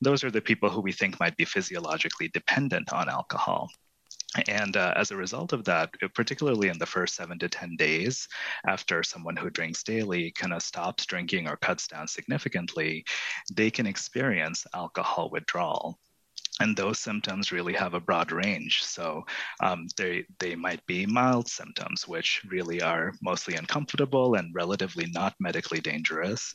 [0.02, 3.70] those are the people who we think might be physiologically dependent on alcohol.
[4.48, 7.76] And uh, as a result of that, uh, particularly in the first seven to 10
[7.76, 8.26] days
[8.66, 13.04] after someone who drinks daily kind of stops drinking or cuts down significantly,
[13.52, 15.98] they can experience alcohol withdrawal.
[16.60, 18.82] and those symptoms really have a broad range.
[18.84, 19.24] So
[19.62, 25.34] um, they they might be mild symptoms, which really are mostly uncomfortable and relatively not
[25.40, 26.54] medically dangerous.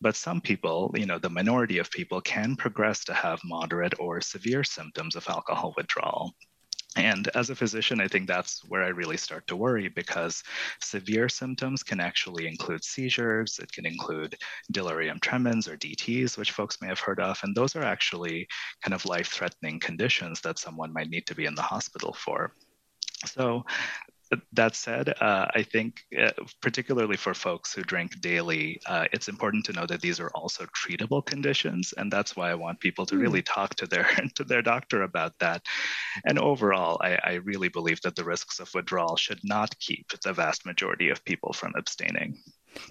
[0.00, 4.20] But some people, you know, the minority of people can progress to have moderate or
[4.20, 6.34] severe symptoms of alcohol withdrawal.
[6.96, 10.42] And as a physician, I think that's where I really start to worry because
[10.80, 14.34] severe symptoms can actually include seizures, it can include
[14.70, 17.38] delirium tremens or DTs, which folks may have heard of.
[17.42, 18.48] And those are actually
[18.82, 22.54] kind of life threatening conditions that someone might need to be in the hospital for.
[23.26, 23.64] So
[24.52, 29.64] that said, uh, I think uh, particularly for folks who drink daily, uh, it's important
[29.66, 33.16] to know that these are also treatable conditions, and that's why I want people to
[33.16, 33.52] really hmm.
[33.54, 35.64] talk to their to their doctor about that.
[36.24, 40.32] And overall, I, I really believe that the risks of withdrawal should not keep the
[40.32, 42.38] vast majority of people from abstaining.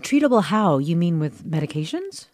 [0.01, 0.79] Treatable how?
[0.79, 2.27] You mean with medications?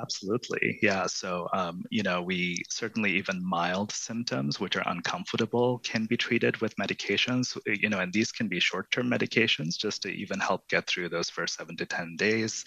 [0.00, 0.78] Absolutely.
[0.80, 1.06] Yeah.
[1.06, 6.56] So, um, you know, we certainly even mild symptoms, which are uncomfortable, can be treated
[6.58, 10.38] with medications, uh, you know, and these can be short term medications just to even
[10.38, 12.64] help get through those first seven to 10 days.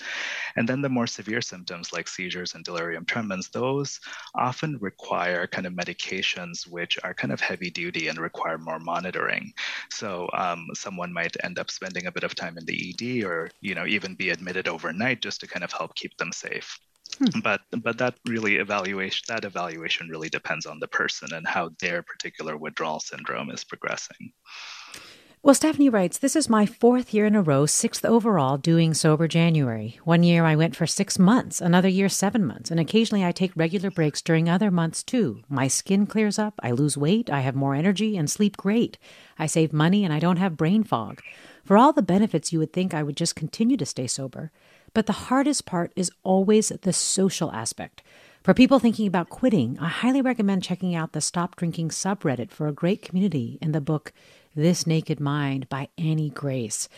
[0.57, 3.99] And then the more severe symptoms like seizures and delirium tremens, those
[4.35, 9.53] often require kind of medications which are kind of heavy duty and require more monitoring.
[9.89, 13.51] So, um, someone might end up spending a bit of time in the ED or,
[13.61, 16.77] you know, even be admitted overnight just to kind of help keep them safe.
[17.17, 17.39] Hmm.
[17.41, 22.01] But but that really evaluation that evaluation really depends on the person and how their
[22.01, 24.33] particular withdrawal syndrome is progressing.
[25.43, 29.27] Well, Stephanie writes, This is my fourth year in a row, sixth overall, doing Sober
[29.27, 29.99] January.
[30.03, 33.51] One year I went for six months, another year seven months, and occasionally I take
[33.55, 35.41] regular breaks during other months too.
[35.49, 38.99] My skin clears up, I lose weight, I have more energy, and sleep great.
[39.39, 41.23] I save money, and I don't have brain fog.
[41.65, 44.51] For all the benefits, you would think I would just continue to stay sober.
[44.93, 48.03] But the hardest part is always the social aspect.
[48.43, 52.67] For people thinking about quitting, I highly recommend checking out the Stop Drinking subreddit for
[52.67, 54.13] a great community in the book
[54.55, 56.89] This Naked Mind by Annie Grace.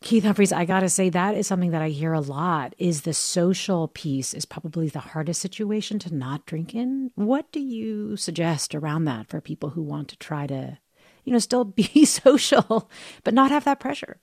[0.00, 3.02] Keith Humphreys, I got to say that is something that I hear a lot is
[3.02, 7.10] the social piece is probably the hardest situation to not drink in.
[7.14, 10.78] What do you suggest around that for people who want to try to,
[11.24, 12.90] you know, still be social
[13.22, 14.16] but not have that pressure?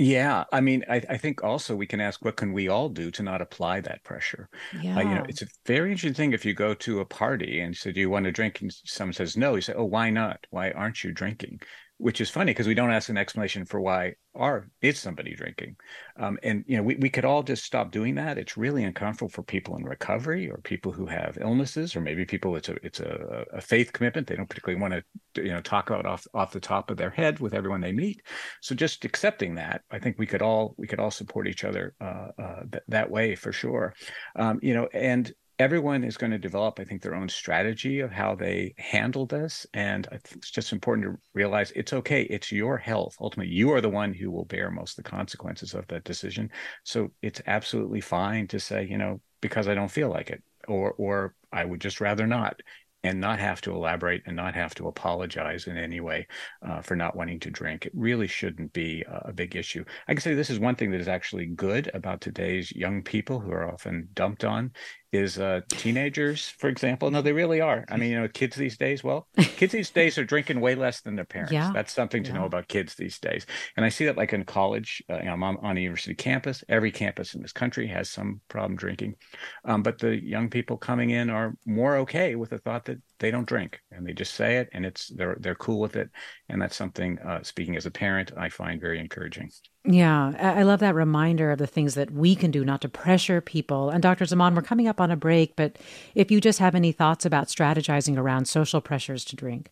[0.00, 3.10] Yeah, I mean, I, I, think also we can ask what can we all do
[3.10, 4.48] to not apply that pressure.
[4.80, 4.96] Yeah.
[4.96, 7.76] Uh, you know, it's a very interesting thing if you go to a party and
[7.76, 10.46] say, "Do you want to drink?" and someone says no, you say, "Oh, why not?
[10.48, 11.60] Why aren't you drinking?"
[12.00, 15.76] Which is funny because we don't ask an explanation for why are is somebody drinking.
[16.16, 18.38] Um, and you know we, we could all just stop doing that.
[18.38, 22.56] It's really uncomfortable for people in recovery or people who have illnesses or maybe people
[22.56, 24.26] it's a it's a, a faith commitment.
[24.26, 24.94] They don't particularly want
[25.34, 27.92] to you know talk about off off the top of their head with everyone they
[27.92, 28.22] meet.
[28.60, 31.94] So just accepting that i think we could all we could all support each other
[32.00, 33.94] uh, uh, th- that way for sure.
[34.36, 38.10] Um, you know and everyone is going to develop, I think, their own strategy of
[38.10, 39.66] how they handle this.
[39.74, 42.22] And I think it's just important to realize it's okay.
[42.22, 43.14] It's your health.
[43.20, 46.50] Ultimately, you are the one who will bear most of the consequences of that decision.
[46.84, 50.92] So it's absolutely fine to say, you know, because I don't feel like it, or
[50.92, 52.62] or I would just rather not
[53.02, 56.26] and not have to elaborate and not have to apologize in any way
[56.66, 57.86] uh, for not wanting to drink.
[57.86, 59.84] It really shouldn't be a big issue.
[60.06, 63.40] I can say this is one thing that is actually good about today's young people
[63.40, 64.72] who are often dumped on
[65.12, 67.10] is uh, teenagers, for example.
[67.10, 67.84] No, they really are.
[67.88, 69.02] I mean, you know, kids these days.
[69.02, 71.52] Well, kids these days are drinking way less than their parents.
[71.52, 71.72] Yeah.
[71.74, 72.38] That's something to yeah.
[72.38, 73.46] know about kids these days.
[73.76, 75.02] And I see that like in college.
[75.10, 76.62] Uh, you know, I'm on a university campus.
[76.68, 79.16] Every campus in this country has some problem drinking,
[79.64, 83.30] um, but the young people coming in are more okay with the thought that they
[83.30, 86.10] don't drink and they just say it, and it's they're they're cool with it.
[86.48, 87.18] And that's something.
[87.18, 89.50] Uh, speaking as a parent, I find very encouraging.
[89.84, 93.40] Yeah, I love that reminder of the things that we can do not to pressure
[93.40, 93.88] people.
[93.88, 94.26] And Dr.
[94.26, 95.78] Zaman, we're coming up on a break, but
[96.14, 99.70] if you just have any thoughts about strategizing around social pressures to drink.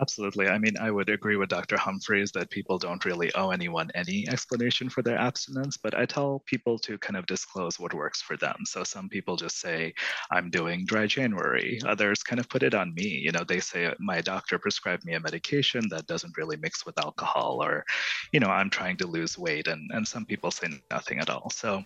[0.00, 0.48] Absolutely.
[0.48, 1.76] I mean, I would agree with Dr.
[1.76, 6.42] Humphreys that people don't really owe anyone any explanation for their abstinence, but I tell
[6.46, 8.56] people to kind of disclose what works for them.
[8.64, 9.94] So some people just say,
[10.32, 11.78] I'm doing dry January.
[11.86, 13.06] Others kind of put it on me.
[13.06, 16.98] You know, they say, my doctor prescribed me a medication that doesn't really mix with
[16.98, 17.84] alcohol, or,
[18.32, 19.68] you know, I'm trying to lose weight.
[19.68, 21.50] And, and some people say nothing at all.
[21.50, 21.84] So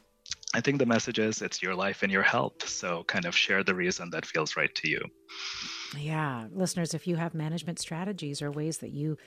[0.55, 2.67] I think the message is it's your life and your health.
[2.69, 5.01] So kind of share the reason that feels right to you.
[5.97, 6.47] Yeah.
[6.53, 9.19] Listeners, if you have management strategies or ways that you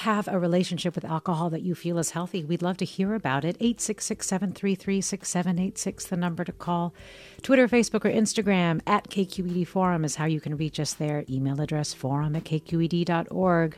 [0.00, 3.44] have a relationship with alcohol that you feel is healthy, we'd love to hear about
[3.44, 3.56] it.
[3.60, 6.94] 866 733 6786, the number to call.
[7.42, 11.24] Twitter, Facebook, or Instagram at KQED Forum is how you can reach us there.
[11.28, 13.76] Email address forum at kqed.org.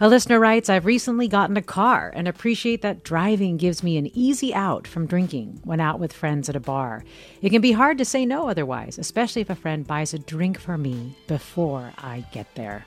[0.00, 4.10] A listener writes I've recently gotten a car and appreciate that driving gives me an
[4.16, 7.04] easy out from drinking when out with friends at a bar.
[7.42, 10.58] It can be hard to say no otherwise, especially if a friend buys a drink
[10.58, 12.86] for me before I get there.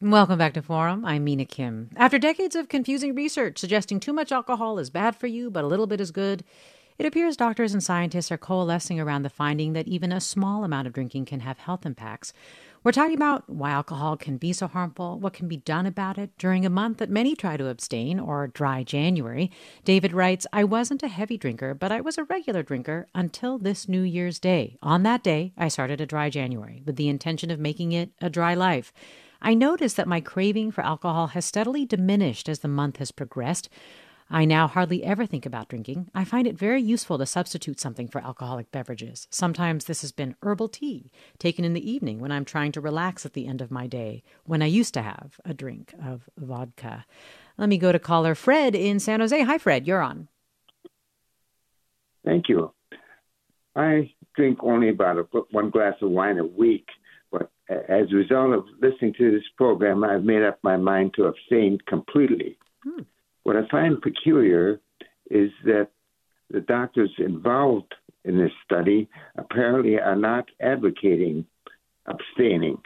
[0.00, 1.04] Welcome back to Forum.
[1.04, 1.90] I'm Mina Kim.
[1.96, 5.66] After decades of confusing research suggesting too much alcohol is bad for you, but a
[5.66, 6.44] little bit is good,
[6.98, 10.86] it appears doctors and scientists are coalescing around the finding that even a small amount
[10.86, 12.32] of drinking can have health impacts.
[12.84, 16.30] We're talking about why alcohol can be so harmful, what can be done about it
[16.38, 19.50] during a month that many try to abstain, or dry January.
[19.84, 23.88] David writes I wasn't a heavy drinker, but I was a regular drinker until this
[23.88, 24.78] New Year's Day.
[24.80, 28.30] On that day, I started a dry January with the intention of making it a
[28.30, 28.92] dry life.
[29.40, 33.68] I notice that my craving for alcohol has steadily diminished as the month has progressed.
[34.30, 36.10] I now hardly ever think about drinking.
[36.14, 39.26] I find it very useful to substitute something for alcoholic beverages.
[39.30, 43.24] Sometimes this has been herbal tea, taken in the evening when I'm trying to relax
[43.24, 47.06] at the end of my day, when I used to have a drink of vodka.
[47.56, 49.40] Let me go to caller Fred in San Jose.
[49.40, 50.28] Hi, Fred, you're on.
[52.24, 52.74] Thank you.
[53.74, 55.22] I drink only about a,
[55.52, 56.86] one glass of wine a week
[57.70, 61.78] as a result of listening to this program, I've made up my mind to abstain
[61.86, 62.58] completely.
[62.82, 63.02] Hmm.
[63.42, 64.80] What I find peculiar
[65.30, 65.88] is that
[66.50, 71.46] the doctors involved in this study apparently are not advocating
[72.06, 72.78] abstaining.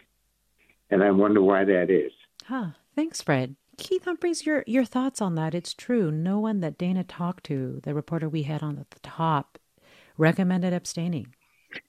[0.89, 2.11] And I wonder why that is.
[2.45, 2.71] Huh.
[2.95, 3.55] Thanks, Fred.
[3.77, 5.55] Keith Humphreys, your your thoughts on that?
[5.55, 6.11] It's true.
[6.11, 9.57] No one that Dani talked to, the reporter we had on at the top,
[10.17, 11.33] recommended abstaining.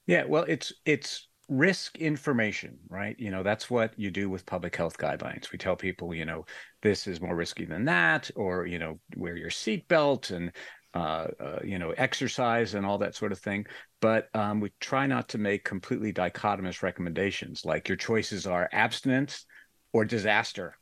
[0.06, 3.16] Yeah, well, it's it's risk information, right?
[3.18, 5.52] You know, that's what you do with public health guidelines.
[5.52, 6.46] We tell people, you know,
[6.82, 10.52] this is more risky than that, or, you know, wear your seatbelt and,
[10.94, 13.66] uh, uh, you know, exercise and all that sort of thing.
[14.00, 19.44] But um, we try not to make completely dichotomous recommendations, like your choices are abstinence
[19.92, 20.76] or disaster,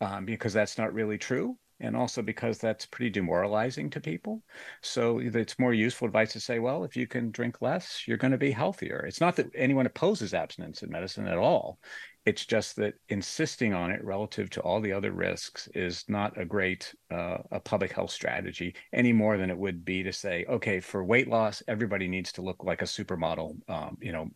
[0.00, 4.42] um, because that's not really true and also because that's pretty demoralizing to people.
[4.82, 8.32] So it's more useful advice to say, well, if you can drink less, you're going
[8.32, 9.04] to be healthier.
[9.06, 11.78] It's not that anyone opposes abstinence in medicine at all.
[12.24, 16.44] It's just that insisting on it relative to all the other risks is not a
[16.44, 20.80] great uh, a public health strategy any more than it would be to say, okay,
[20.80, 24.28] for weight loss, everybody needs to look like a supermodel, um, you know,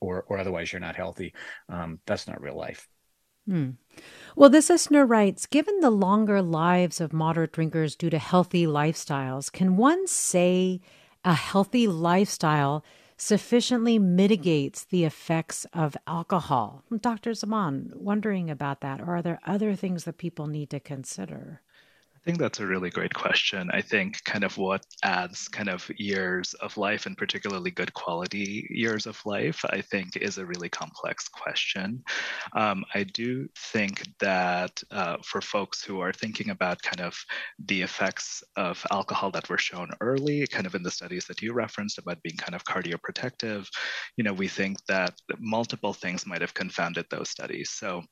[0.00, 1.34] or or otherwise you're not healthy.
[1.68, 2.88] Um, that's not real life.
[3.46, 3.70] Hmm.
[4.36, 9.52] Well, this listener writes Given the longer lives of moderate drinkers due to healthy lifestyles,
[9.52, 10.80] can one say
[11.24, 12.84] a healthy lifestyle
[13.16, 16.82] sufficiently mitigates the effects of alcohol?
[17.00, 17.34] Dr.
[17.34, 19.00] Zaman, wondering about that.
[19.00, 21.60] Or are there other things that people need to consider?
[22.24, 23.68] I think that's a really great question.
[23.70, 28.66] I think kind of what adds kind of years of life and particularly good quality
[28.70, 32.02] years of life, I think is a really complex question.
[32.56, 37.14] Um, I do think that uh, for folks who are thinking about kind of
[37.58, 41.52] the effects of alcohol that were shown early, kind of in the studies that you
[41.52, 43.68] referenced about being kind of cardioprotective,
[44.16, 47.68] you know, we think that multiple things might have confounded those studies.
[47.68, 48.02] So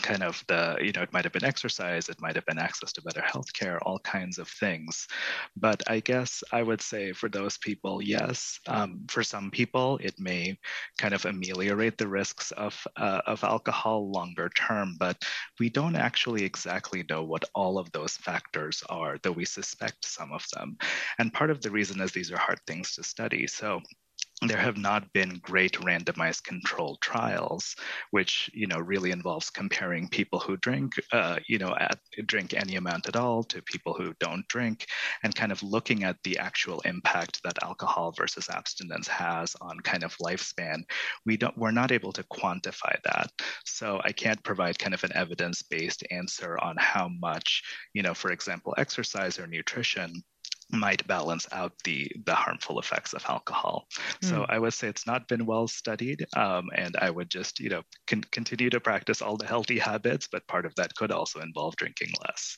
[0.00, 2.92] kind of the you know it might have been exercise it might have been access
[2.92, 5.06] to better healthcare all kinds of things.
[5.56, 10.14] But i guess i would say for those people yes um, for some people it
[10.18, 10.58] may
[10.98, 15.22] kind of ameliorate the risks of uh, of alcohol longer term but
[15.60, 20.32] we don't actually exactly know what all of those factors are though we suspect some
[20.32, 20.76] of them.
[21.18, 23.46] And part of the reason is these are hard things to study.
[23.46, 23.80] So
[24.48, 27.76] there have not been great randomized controlled trials,
[28.10, 32.76] which you know really involves comparing people who drink, uh, you know, at, drink any
[32.76, 34.86] amount at all to people who don't drink,
[35.22, 40.04] and kind of looking at the actual impact that alcohol versus abstinence has on kind
[40.04, 40.82] of lifespan.
[41.26, 43.30] We don't, we're not able to quantify that,
[43.64, 47.62] so I can't provide kind of an evidence-based answer on how much,
[47.94, 50.22] you know, for example, exercise or nutrition
[50.72, 53.86] might balance out the the harmful effects of alcohol.
[54.22, 54.28] Mm.
[54.28, 57.68] So I would say it's not been well studied, um, and I would just you
[57.68, 61.40] know con- continue to practice all the healthy habits, but part of that could also
[61.40, 62.56] involve drinking less.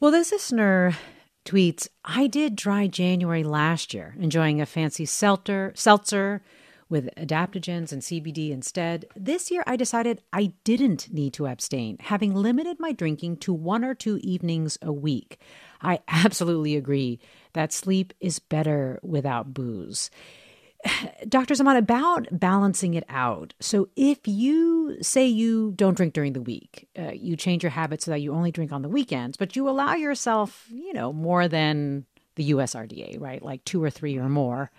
[0.00, 0.96] Well, this listener
[1.44, 6.42] tweets, "I did dry January last year, enjoying a fancy seltzer, seltzer."
[6.88, 9.06] with adaptogens and CBD instead.
[9.16, 13.84] This year, I decided I didn't need to abstain, having limited my drinking to one
[13.84, 15.40] or two evenings a week.
[15.84, 17.20] I absolutely agree
[17.52, 20.10] that sleep is better without booze.
[21.28, 21.54] Dr.
[21.54, 23.54] Zaman, about balancing it out.
[23.60, 28.04] So, if you say you don't drink during the week, uh, you change your habits
[28.04, 31.48] so that you only drink on the weekends, but you allow yourself, you know, more
[31.48, 32.04] than
[32.36, 33.42] the USRDA, right?
[33.42, 34.70] Like two or three or more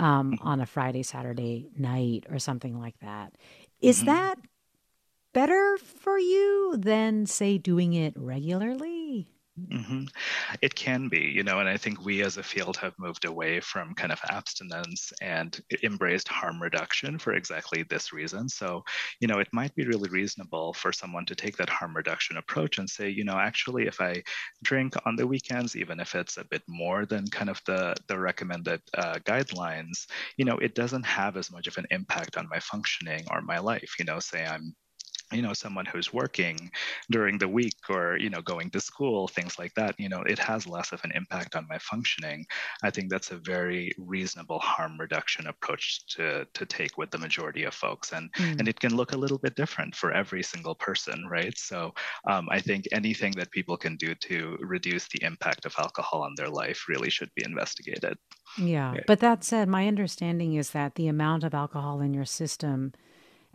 [0.00, 3.34] um, on a Friday, Saturday night or something like that.
[3.80, 4.06] Is mm-hmm.
[4.06, 4.38] that
[5.32, 8.95] better for you than, say, doing it regularly?
[9.58, 10.04] Mm-hmm.
[10.60, 13.60] It can be, you know, and I think we as a field have moved away
[13.60, 18.50] from kind of abstinence and embraced harm reduction for exactly this reason.
[18.50, 18.84] So,
[19.18, 22.76] you know, it might be really reasonable for someone to take that harm reduction approach
[22.76, 24.22] and say, you know, actually, if I
[24.62, 28.18] drink on the weekends, even if it's a bit more than kind of the the
[28.18, 32.60] recommended uh, guidelines, you know, it doesn't have as much of an impact on my
[32.60, 33.94] functioning or my life.
[33.98, 34.74] You know, say I'm
[35.32, 36.70] you know someone who's working
[37.10, 40.38] during the week or you know going to school things like that you know it
[40.38, 42.44] has less of an impact on my functioning.
[42.82, 47.64] I think that's a very reasonable harm reduction approach to to take with the majority
[47.64, 48.58] of folks and mm.
[48.58, 51.56] and it can look a little bit different for every single person right?
[51.58, 51.92] So
[52.28, 56.34] um, i think anything that people can do to reduce the impact of alcohol on
[56.36, 58.16] their life really should be investigated.
[58.58, 58.94] Yeah.
[59.06, 62.92] but that said my understanding is that the amount of alcohol in your system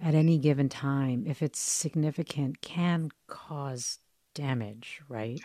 [0.02, 4.00] at any given time, if it's significant, can cause
[4.34, 5.40] damage, right?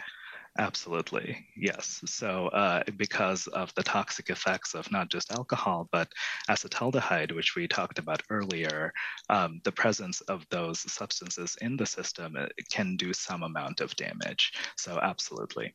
[0.58, 2.00] Absolutely, yes.
[2.06, 6.08] So, uh, because of the toxic effects of not just alcohol, but
[6.48, 8.92] acetaldehyde, which we talked about earlier,
[9.28, 13.94] um, the presence of those substances in the system uh, can do some amount of
[13.96, 14.54] damage.
[14.76, 15.74] So, absolutely.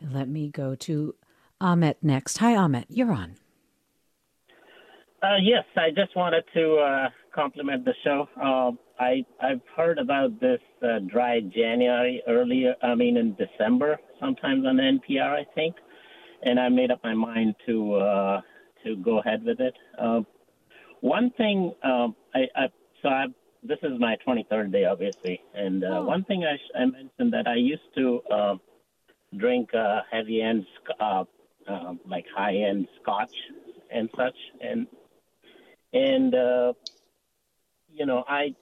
[0.00, 1.14] Let me go to
[1.60, 2.38] Ahmet next.
[2.38, 2.86] Hi, Ahmet.
[2.88, 3.36] You're on.
[5.24, 8.28] Uh, yes, I just wanted to uh, compliment the show.
[8.36, 8.72] Uh,
[9.02, 12.74] I I've heard about this uh, dry January earlier.
[12.82, 15.76] I mean, in December, sometimes on NPR, I think,
[16.42, 18.40] and I made up my mind to uh,
[18.84, 19.74] to go ahead with it.
[19.98, 20.20] Uh,
[21.00, 22.66] one thing, um, I, I
[23.00, 23.24] so I
[23.62, 26.04] this is my 23rd day, obviously, and uh, oh.
[26.04, 28.54] one thing I, I mentioned that I used to uh,
[29.38, 30.66] drink uh, heavy end,
[32.06, 33.34] like high end scotch
[33.90, 34.86] and such, and
[35.94, 36.72] and uh,
[37.88, 38.54] you know, I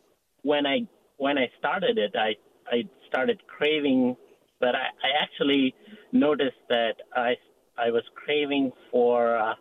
[0.42, 2.36] when I when I started it, I
[2.70, 4.16] I started craving,
[4.60, 5.74] but I, I actually
[6.12, 7.36] noticed that I
[7.78, 9.54] I was craving for uh,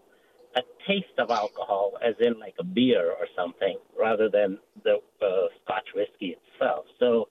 [0.56, 5.48] a taste of alcohol, as in like a beer or something, rather than the uh,
[5.64, 6.86] Scotch whiskey itself.
[7.00, 7.30] So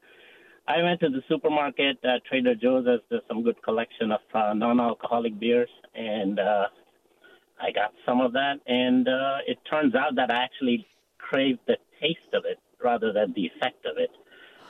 [0.66, 1.98] I went to the supermarket.
[2.02, 6.66] Uh, Trader Joe's has some good collection of uh, non-alcoholic beers, and uh,
[7.62, 10.86] I got some of that, and uh, it turns out that I actually
[11.18, 14.10] crave the taste of it rather than the effect of it.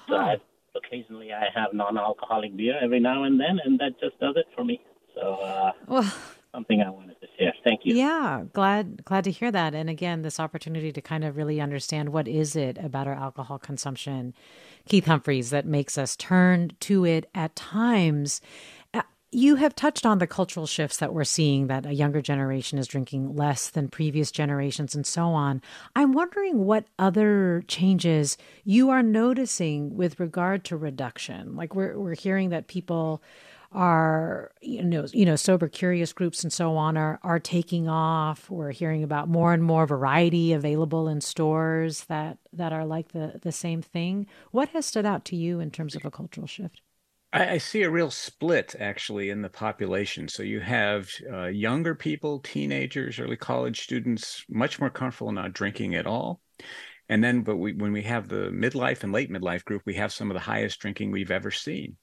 [0.09, 0.22] So huh.
[0.22, 0.36] I,
[0.76, 4.64] occasionally I have non-alcoholic beer every now and then, and that just does it for
[4.64, 4.80] me.
[5.14, 6.12] So uh, well,
[6.53, 7.55] something I wanted to share.
[7.64, 7.95] Thank you.
[7.95, 9.74] Yeah, glad glad to hear that.
[9.74, 13.59] And again, this opportunity to kind of really understand what is it about our alcohol
[13.59, 14.34] consumption,
[14.88, 18.41] Keith Humphreys, that makes us turn to it at times
[19.33, 22.89] you have touched on the cultural shifts that we're seeing that a younger generation is
[22.89, 25.62] drinking less than previous generations and so on.
[25.95, 31.55] I'm wondering what other changes you are noticing with regard to reduction.
[31.55, 33.22] Like we're we're hearing that people
[33.72, 38.51] are you know you know sober curious groups and so on are are taking off.
[38.51, 43.39] We're hearing about more and more variety available in stores that that are like the
[43.41, 44.26] the same thing.
[44.51, 46.81] What has stood out to you in terms of a cultural shift?
[47.33, 50.28] I, I see a real split actually in the population.
[50.28, 55.95] So you have uh, younger people, teenagers, early college students, much more comfortable not drinking
[55.95, 56.41] at all
[57.11, 60.12] and then, but we, when we have the midlife and late midlife group, we have
[60.12, 61.97] some of the highest drinking we've ever seen.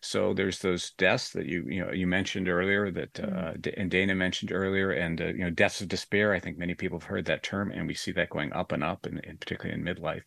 [0.00, 3.26] So there's those deaths that you you know you mentioned earlier that mm.
[3.30, 6.32] uh, and Dani mentioned earlier, and uh, you know deaths of despair.
[6.32, 8.82] I think many people have heard that term, and we see that going up and
[8.82, 10.22] up, and, and particularly in midlife.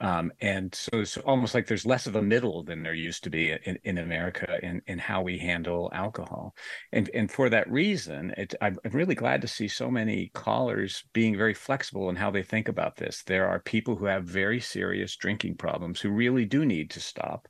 [0.00, 3.30] Um, and so it's almost like there's less of a middle than there used to
[3.30, 6.54] be in, in America in, in how we handle alcohol.
[6.92, 11.36] And, and for that reason, it, I'm really glad to see so many callers being
[11.36, 13.22] very flexible in how they think about this.
[13.22, 17.46] There are people who have very serious drinking problems who really do need to stop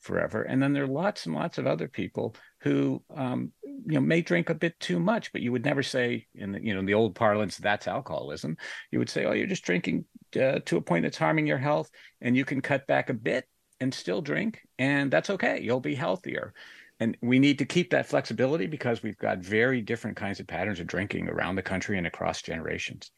[0.00, 0.42] forever.
[0.42, 3.52] And then there are lots and lots of other people who um,
[3.86, 6.62] you know may drink a bit too much, but you would never say in the,
[6.62, 8.56] you know in the old parlance that's alcoholism.
[8.90, 10.04] You would say, oh, you're just drinking
[10.36, 13.46] uh, to a point that's harming your health, and you can cut back a bit
[13.80, 15.60] and still drink, and that's okay.
[15.60, 16.54] You'll be healthier.
[16.98, 20.80] And we need to keep that flexibility because we've got very different kinds of patterns
[20.80, 23.10] of drinking around the country and across generations.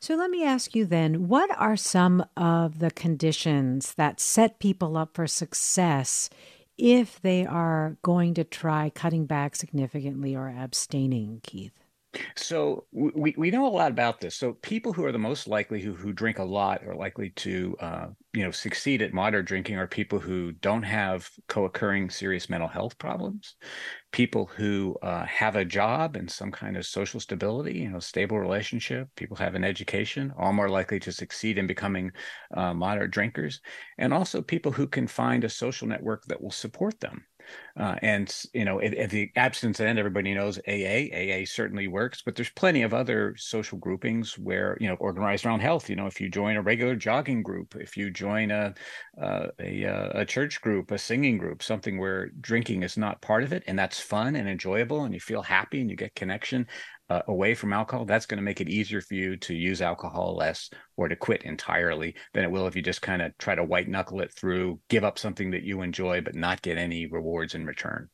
[0.00, 4.96] So let me ask you then what are some of the conditions that set people
[4.96, 6.30] up for success
[6.76, 11.83] if they are going to try cutting back significantly or abstaining, Keith?
[12.36, 14.36] So we, we know a lot about this.
[14.36, 17.76] So people who are the most likely who, who drink a lot are likely to
[17.80, 22.68] uh, you know succeed at moderate drinking are people who don't have co-occurring serious mental
[22.68, 23.56] health problems,
[24.12, 28.38] people who uh, have a job and some kind of social stability, you know, stable
[28.38, 29.08] relationship.
[29.16, 32.10] People have an education, all more likely to succeed in becoming
[32.56, 33.60] uh, moderate drinkers,
[33.98, 37.24] and also people who can find a social network that will support them.
[37.78, 41.08] Uh, and you know, at, at, the abstinence end, everybody knows AA.
[41.12, 45.58] AA certainly works, but there's plenty of other social groupings where you know organized around
[45.58, 45.90] health.
[45.90, 48.74] You know, if you join a regular jogging group, if you join a
[49.20, 49.82] uh, a,
[50.14, 53.76] a church group, a singing group, something where drinking is not part of it, and
[53.76, 56.68] that's fun and enjoyable, and you feel happy and you get connection
[57.10, 60.36] uh, away from alcohol, that's going to make it easier for you to use alcohol
[60.36, 63.62] less or to quit entirely than it will if you just kind of try to
[63.62, 67.54] white knuckle it through, give up something that you enjoy, but not get any rewards
[67.66, 68.08] return.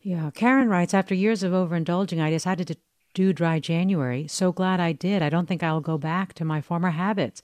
[0.00, 0.30] Yeah.
[0.34, 2.76] Karen writes After years of overindulging, I decided to
[3.14, 4.26] do dry January.
[4.26, 5.22] So glad I did.
[5.22, 7.42] I don't think I'll go back to my former habits.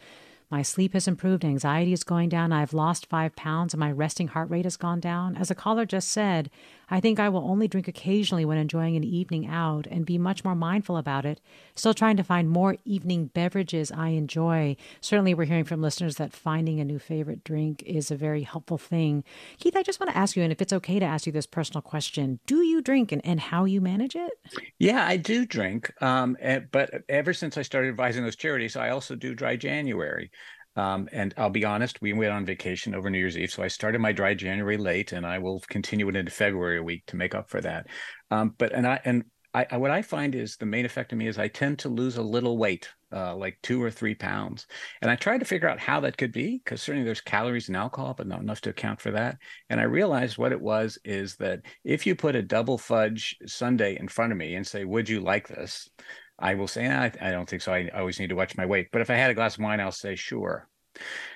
[0.51, 4.29] My sleep has improved, anxiety is going down, I've lost five pounds, and my resting
[4.29, 5.37] heart rate has gone down.
[5.37, 6.51] As a caller just said,
[6.91, 10.45] I think I will only drink occasionally when enjoying an evening out and be much
[10.45, 11.41] more mindful about it.
[11.75, 14.77] Still trying to find more evening beverages I enjoy.
[15.01, 18.79] Certainly, we're hearing from listeners that finding a new favorite drink is a very helpful
[18.79, 19.25] thing.
[19.59, 21.47] Keith, I just want to ask you, and if it's okay to ask you this
[21.47, 24.33] personal question, do you drink and, and how you manage it?
[24.79, 25.93] Yeah, I do drink.
[26.03, 30.31] Um, eh, but ever since I started advising those charities, I also do dry January.
[30.79, 33.69] Um, and I'll be honest, we went on vacation over New Year's Eve, so I
[33.69, 37.17] started my dry January late, and I will continue it into February a week to
[37.17, 37.89] make up for that.
[38.31, 41.27] Um, but and I and I, what I find is the main effect of me
[41.27, 44.69] is I tend to lose a little weight, uh, like two or three pounds,
[45.03, 47.75] and I tried to figure out how that could be because certainly there's calories in
[47.75, 49.39] alcohol, but not enough to account for that.
[49.71, 53.99] And I realized what it was is that if you put a double fudge sundae
[53.99, 55.91] in front of me and say, "Would you like this?"
[56.39, 57.73] I will say, I, I don't think so.
[57.73, 58.89] I always need to watch my weight.
[58.93, 60.68] But if I had a glass of wine, I'll say, sure.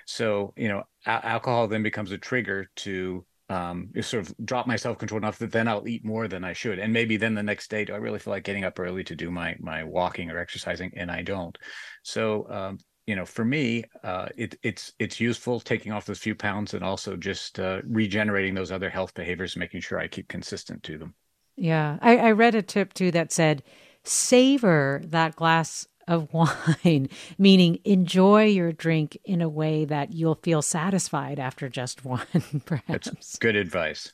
[0.07, 4.77] So, you know, a- alcohol then becomes a trigger to um, sort of drop my
[4.77, 6.79] self control enough that then I'll eat more than I should.
[6.79, 9.15] And maybe then the next day, do I really feel like getting up early to
[9.15, 10.93] do my my walking or exercising?
[10.97, 11.57] And I don't.
[12.03, 16.35] So, um, you know, for me, uh, it, it's it's useful taking off those few
[16.35, 20.83] pounds and also just uh, regenerating those other health behaviors, making sure I keep consistent
[20.85, 21.15] to them.
[21.57, 23.63] Yeah, I, I read a tip too that said
[24.05, 26.33] savor that glass of
[26.85, 32.27] wine, meaning enjoy your drink in a way that you'll feel satisfied after just one,
[32.65, 33.11] perhaps.
[33.11, 34.13] That's good advice.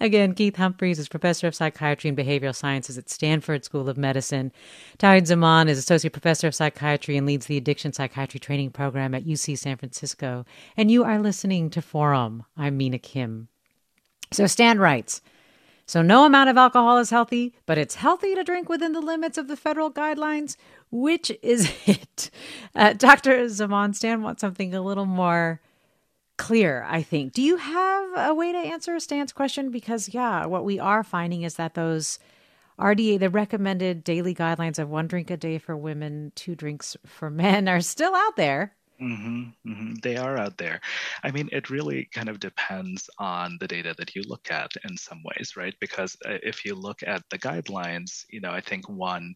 [0.00, 4.52] Again, Keith Humphreys is professor of psychiatry and behavioral sciences at Stanford School of Medicine.
[4.98, 9.24] Tauhid Zaman is associate professor of psychiatry and leads the addiction psychiatry training program at
[9.24, 10.44] UC San Francisco.
[10.76, 12.44] And you are listening to Forum.
[12.56, 13.48] I'm Mina Kim.
[14.32, 15.20] So Stan writes,
[15.86, 19.36] so, no amount of alcohol is healthy, but it's healthy to drink within the limits
[19.36, 20.56] of the federal guidelines.
[20.94, 22.30] Which is it?
[22.72, 23.48] Uh, Dr.
[23.48, 25.60] Zaman Stan wants something a little more
[26.36, 27.32] clear, I think.
[27.32, 29.72] Do you have a way to answer Stan's question?
[29.72, 32.20] Because, yeah, what we are finding is that those
[32.78, 37.28] RDA, the recommended daily guidelines of one drink a day for women, two drinks for
[37.28, 38.76] men, are still out there.
[39.00, 39.94] Mm-hmm, mm-hmm.
[40.02, 40.80] They are out there.
[41.24, 44.96] I mean, it really kind of depends on the data that you look at in
[44.96, 45.74] some ways, right?
[45.80, 49.34] Because uh, if you look at the guidelines, you know, I think one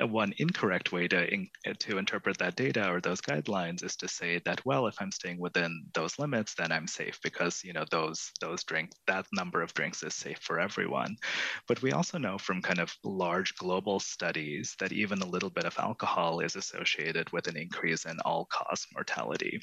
[0.00, 3.94] Uh, one incorrect way to in, uh, to interpret that data or those guidelines is
[3.94, 7.72] to say that, well, if I'm staying within those limits, then I'm safe because you
[7.72, 11.16] know those those drink that number of drinks is safe for everyone.
[11.68, 15.64] But we also know from kind of large global studies that even a little bit
[15.64, 19.60] of alcohol is associated with an increase in all cause mortality.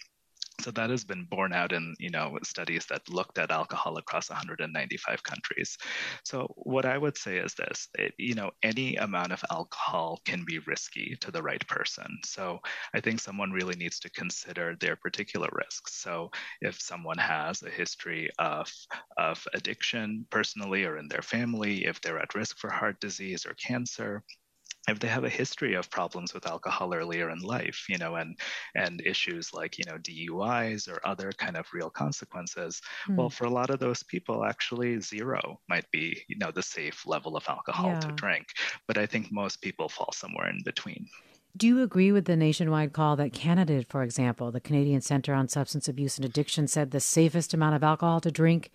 [0.59, 4.29] So that has been borne out in you know studies that looked at alcohol across
[4.29, 5.77] 195 countries.
[6.23, 10.43] So what I would say is this: it, you know, any amount of alcohol can
[10.45, 12.19] be risky to the right person.
[12.25, 12.59] So
[12.93, 15.95] I think someone really needs to consider their particular risks.
[16.01, 16.29] So
[16.61, 18.71] if someone has a history of
[19.17, 23.53] of addiction personally or in their family, if they're at risk for heart disease or
[23.55, 24.23] cancer,
[24.87, 28.37] if they have a history of problems with alcohol earlier in life you know and
[28.75, 33.15] and issues like you know duis or other kind of real consequences mm.
[33.15, 37.05] well for a lot of those people actually zero might be you know the safe
[37.05, 37.99] level of alcohol yeah.
[37.99, 38.47] to drink
[38.87, 41.05] but i think most people fall somewhere in between
[41.57, 45.49] do you agree with the nationwide call that Canada, for example, the Canadian Centre on
[45.49, 48.71] Substance Abuse and Addiction, said the safest amount of alcohol to drink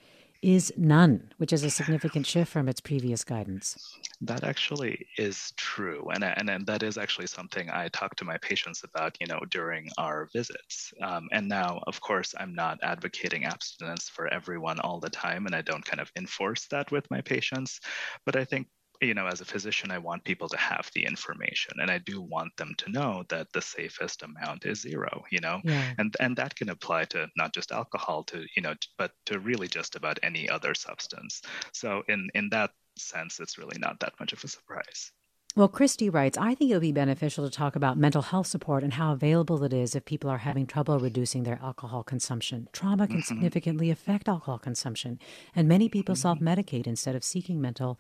[0.47, 3.99] is none, which is a significant shift from its previous guidance.
[4.21, 8.39] That actually is true, and and, and that is actually something I talk to my
[8.39, 10.95] patients about, you know, during our visits.
[11.03, 15.55] Um, and now, of course, I'm not advocating abstinence for everyone all the time, and
[15.55, 17.81] I don't kind of enforce that with my patients.
[18.25, 18.69] But I think
[19.01, 22.21] you know, as a physician, I want people to have the information, and I do
[22.21, 25.25] want them to know that the safest amount is zero.
[25.31, 25.93] You know, yeah.
[25.99, 29.69] and and that can apply to not just alcohol, to you know, but to really
[29.69, 31.43] just about any other substance.
[31.73, 35.13] So in in that sense, it's really not that much of a surprise.
[35.57, 38.85] Well, Christy writes, I think it would be beneficial to talk about mental health support
[38.85, 42.69] and how available it is if people are having trouble reducing their alcohol consumption.
[42.75, 43.23] Trauma can mm-hmm.
[43.23, 45.19] significantly affect alcohol consumption,
[45.55, 46.21] and many people mm-hmm.
[46.21, 47.99] self medicate instead of seeking mental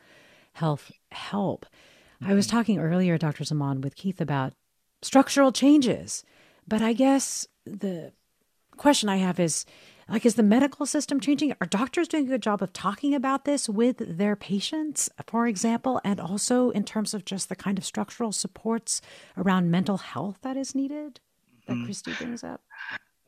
[0.56, 1.66] health help.
[2.22, 2.32] Mm-hmm.
[2.32, 2.56] I was mm-hmm.
[2.56, 3.44] talking earlier, Dr.
[3.44, 4.52] Zaman, with Keith about
[5.02, 6.24] structural changes,
[6.66, 8.12] but I guess the
[8.76, 9.64] question I have is
[10.08, 11.52] like, is the medical system changing?
[11.60, 16.00] Are doctors doing a good job of talking about this with their patients, for example,
[16.04, 19.00] and also in terms of just the kind of structural supports
[19.36, 21.20] around mental health that is needed
[21.66, 21.84] that mm-hmm.
[21.84, 22.62] Christy brings up?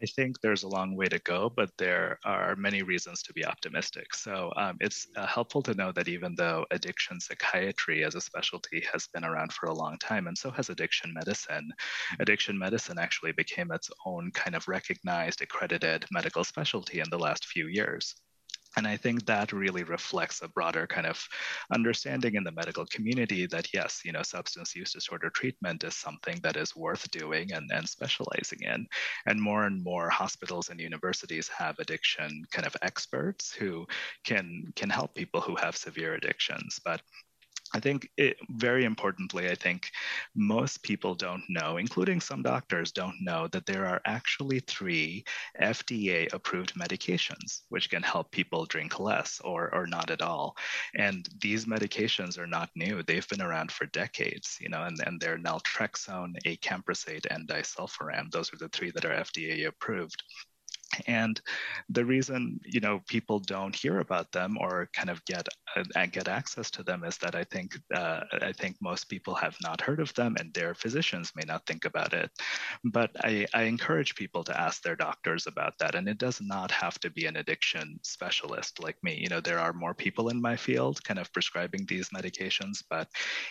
[0.03, 3.45] I think there's a long way to go, but there are many reasons to be
[3.45, 4.15] optimistic.
[4.15, 8.85] So um, it's uh, helpful to know that even though addiction psychiatry as a specialty
[8.93, 11.73] has been around for a long time, and so has addiction medicine,
[12.21, 17.47] addiction medicine actually became its own kind of recognized, accredited medical specialty in the last
[17.47, 18.15] few years.
[18.79, 21.21] And I think that really reflects a broader kind of
[21.75, 26.39] understanding in the medical community that yes, you know, substance use disorder treatment is something
[26.45, 28.87] that is worth doing and, and specializing in.
[29.27, 33.85] And more and more hospitals and universities have addiction kind of experts who
[34.25, 36.79] can can help people who have severe addictions.
[36.85, 37.03] But
[37.75, 39.91] I think it, very importantly, I think
[40.35, 45.25] most people don't know, including some doctors, don't know that there are actually three
[45.61, 50.57] FDA approved medications which can help people drink less or, or not at all.
[50.97, 53.03] And these medications are not new.
[53.03, 58.31] They've been around for decades, you know, and, and they're naltrexone, acamprosate, and disulfiram.
[58.31, 60.23] Those are the three that are FDA approved
[61.07, 61.41] and
[61.89, 65.47] the reason you know people don't hear about them or kind of get
[65.77, 69.57] uh, get access to them is that I think uh, I think most people have
[69.63, 72.31] not heard of them and their physicians may not think about it.
[72.85, 75.95] But I, I encourage people to ask their doctors about that.
[75.95, 79.19] And it does not have to be an addiction specialist like me.
[79.21, 83.09] You know there are more people in my field kind of prescribing these medications but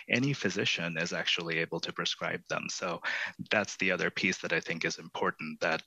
[0.08, 2.66] any physician is actually able to prescribe them.
[2.70, 3.00] So
[3.50, 5.82] that's the other piece that I think is important that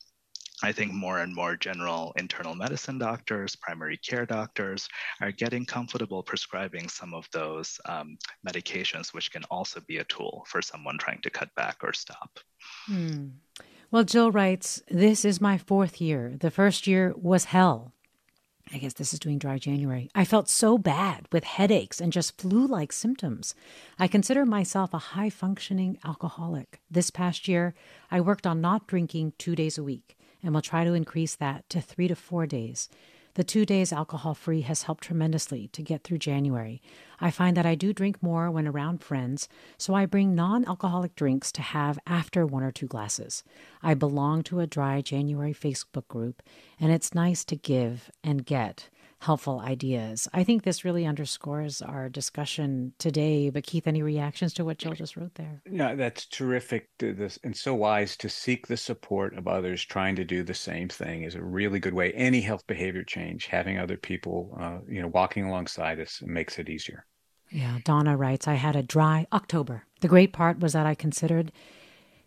[0.64, 4.88] I think more and more general internal medicine doctors, primary care doctors
[5.20, 10.44] are getting comfortable prescribing some of those um, medications, which can also be a tool
[10.48, 12.40] for someone trying to cut back or stop.
[12.86, 13.28] Hmm.
[13.90, 16.34] Well, Jill writes This is my fourth year.
[16.40, 17.94] The first year was hell.
[18.74, 20.10] I guess this is doing dry January.
[20.16, 23.54] I felt so bad with headaches and just flu like symptoms.
[24.00, 26.80] I consider myself a high functioning alcoholic.
[26.90, 27.74] This past year,
[28.10, 31.68] I worked on not drinking two days a week and we'll try to increase that
[31.70, 32.90] to three to four days.
[33.36, 36.82] The two days alcohol free has helped tremendously to get through January.
[37.22, 41.16] I find that I do drink more when around friends, so I bring non alcoholic
[41.16, 43.46] drinks to have after one or two glasses.
[43.82, 46.44] I belong to a dry January Facebook group,
[46.78, 48.90] and it's nice to give and get.
[49.22, 50.28] Helpful ideas.
[50.34, 53.52] I think this really underscores our discussion today.
[53.52, 55.62] But Keith, any reactions to what Jill just wrote there?
[55.68, 56.90] No, that's terrific.
[56.98, 60.90] This and so wise to seek the support of others trying to do the same
[60.90, 62.12] thing is a really good way.
[62.14, 66.68] Any health behavior change, having other people, uh, you know, walking alongside us makes it
[66.68, 67.06] easier.
[67.52, 69.84] Yeah, Donna writes, I had a dry October.
[70.00, 71.52] The great part was that I considered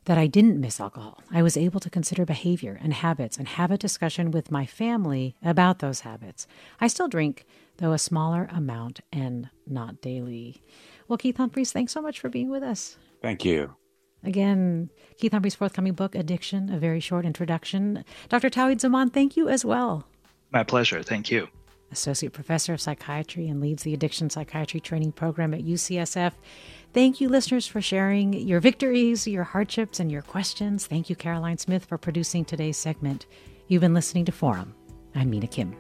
[0.05, 1.23] that I didn't miss alcohol.
[1.31, 5.35] I was able to consider behavior and habits and have a discussion with my family
[5.43, 6.47] about those habits.
[6.81, 7.45] I still drink,
[7.79, 10.63] though a smaller amount and not daily.
[11.09, 12.97] Well, Keith Humphreys, thanks so much for being with us.
[13.23, 13.75] Thank you.
[14.23, 18.05] Again, Keith Humphreys' forthcoming book, Addiction, a very short introduction.
[18.29, 18.49] Dr.
[18.49, 20.07] Tauhid Zaman, thank you as well.
[20.51, 21.03] My pleasure.
[21.03, 21.49] Thank you.
[21.91, 26.33] Associate Professor of Psychiatry and leads the Addiction Psychiatry Training Program at UCSF.
[26.95, 30.87] Thank you, listeners, for sharing your victories, your hardships, and your questions.
[30.87, 33.27] Thank you, Caroline Smith, for producing today's segment.
[33.67, 34.77] You've been listening to Forum.
[35.13, 35.75] I'm Mina Kim.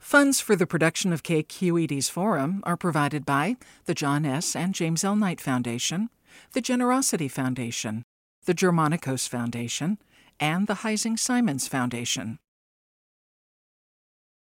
[0.00, 4.56] Funds for the production of KQED's Forum are provided by the John S.
[4.56, 5.14] and James L.
[5.14, 6.08] Knight Foundation,
[6.52, 8.02] the Generosity Foundation,
[8.46, 9.98] the Germanacos Foundation,
[10.40, 12.38] and the Heising Simons Foundation.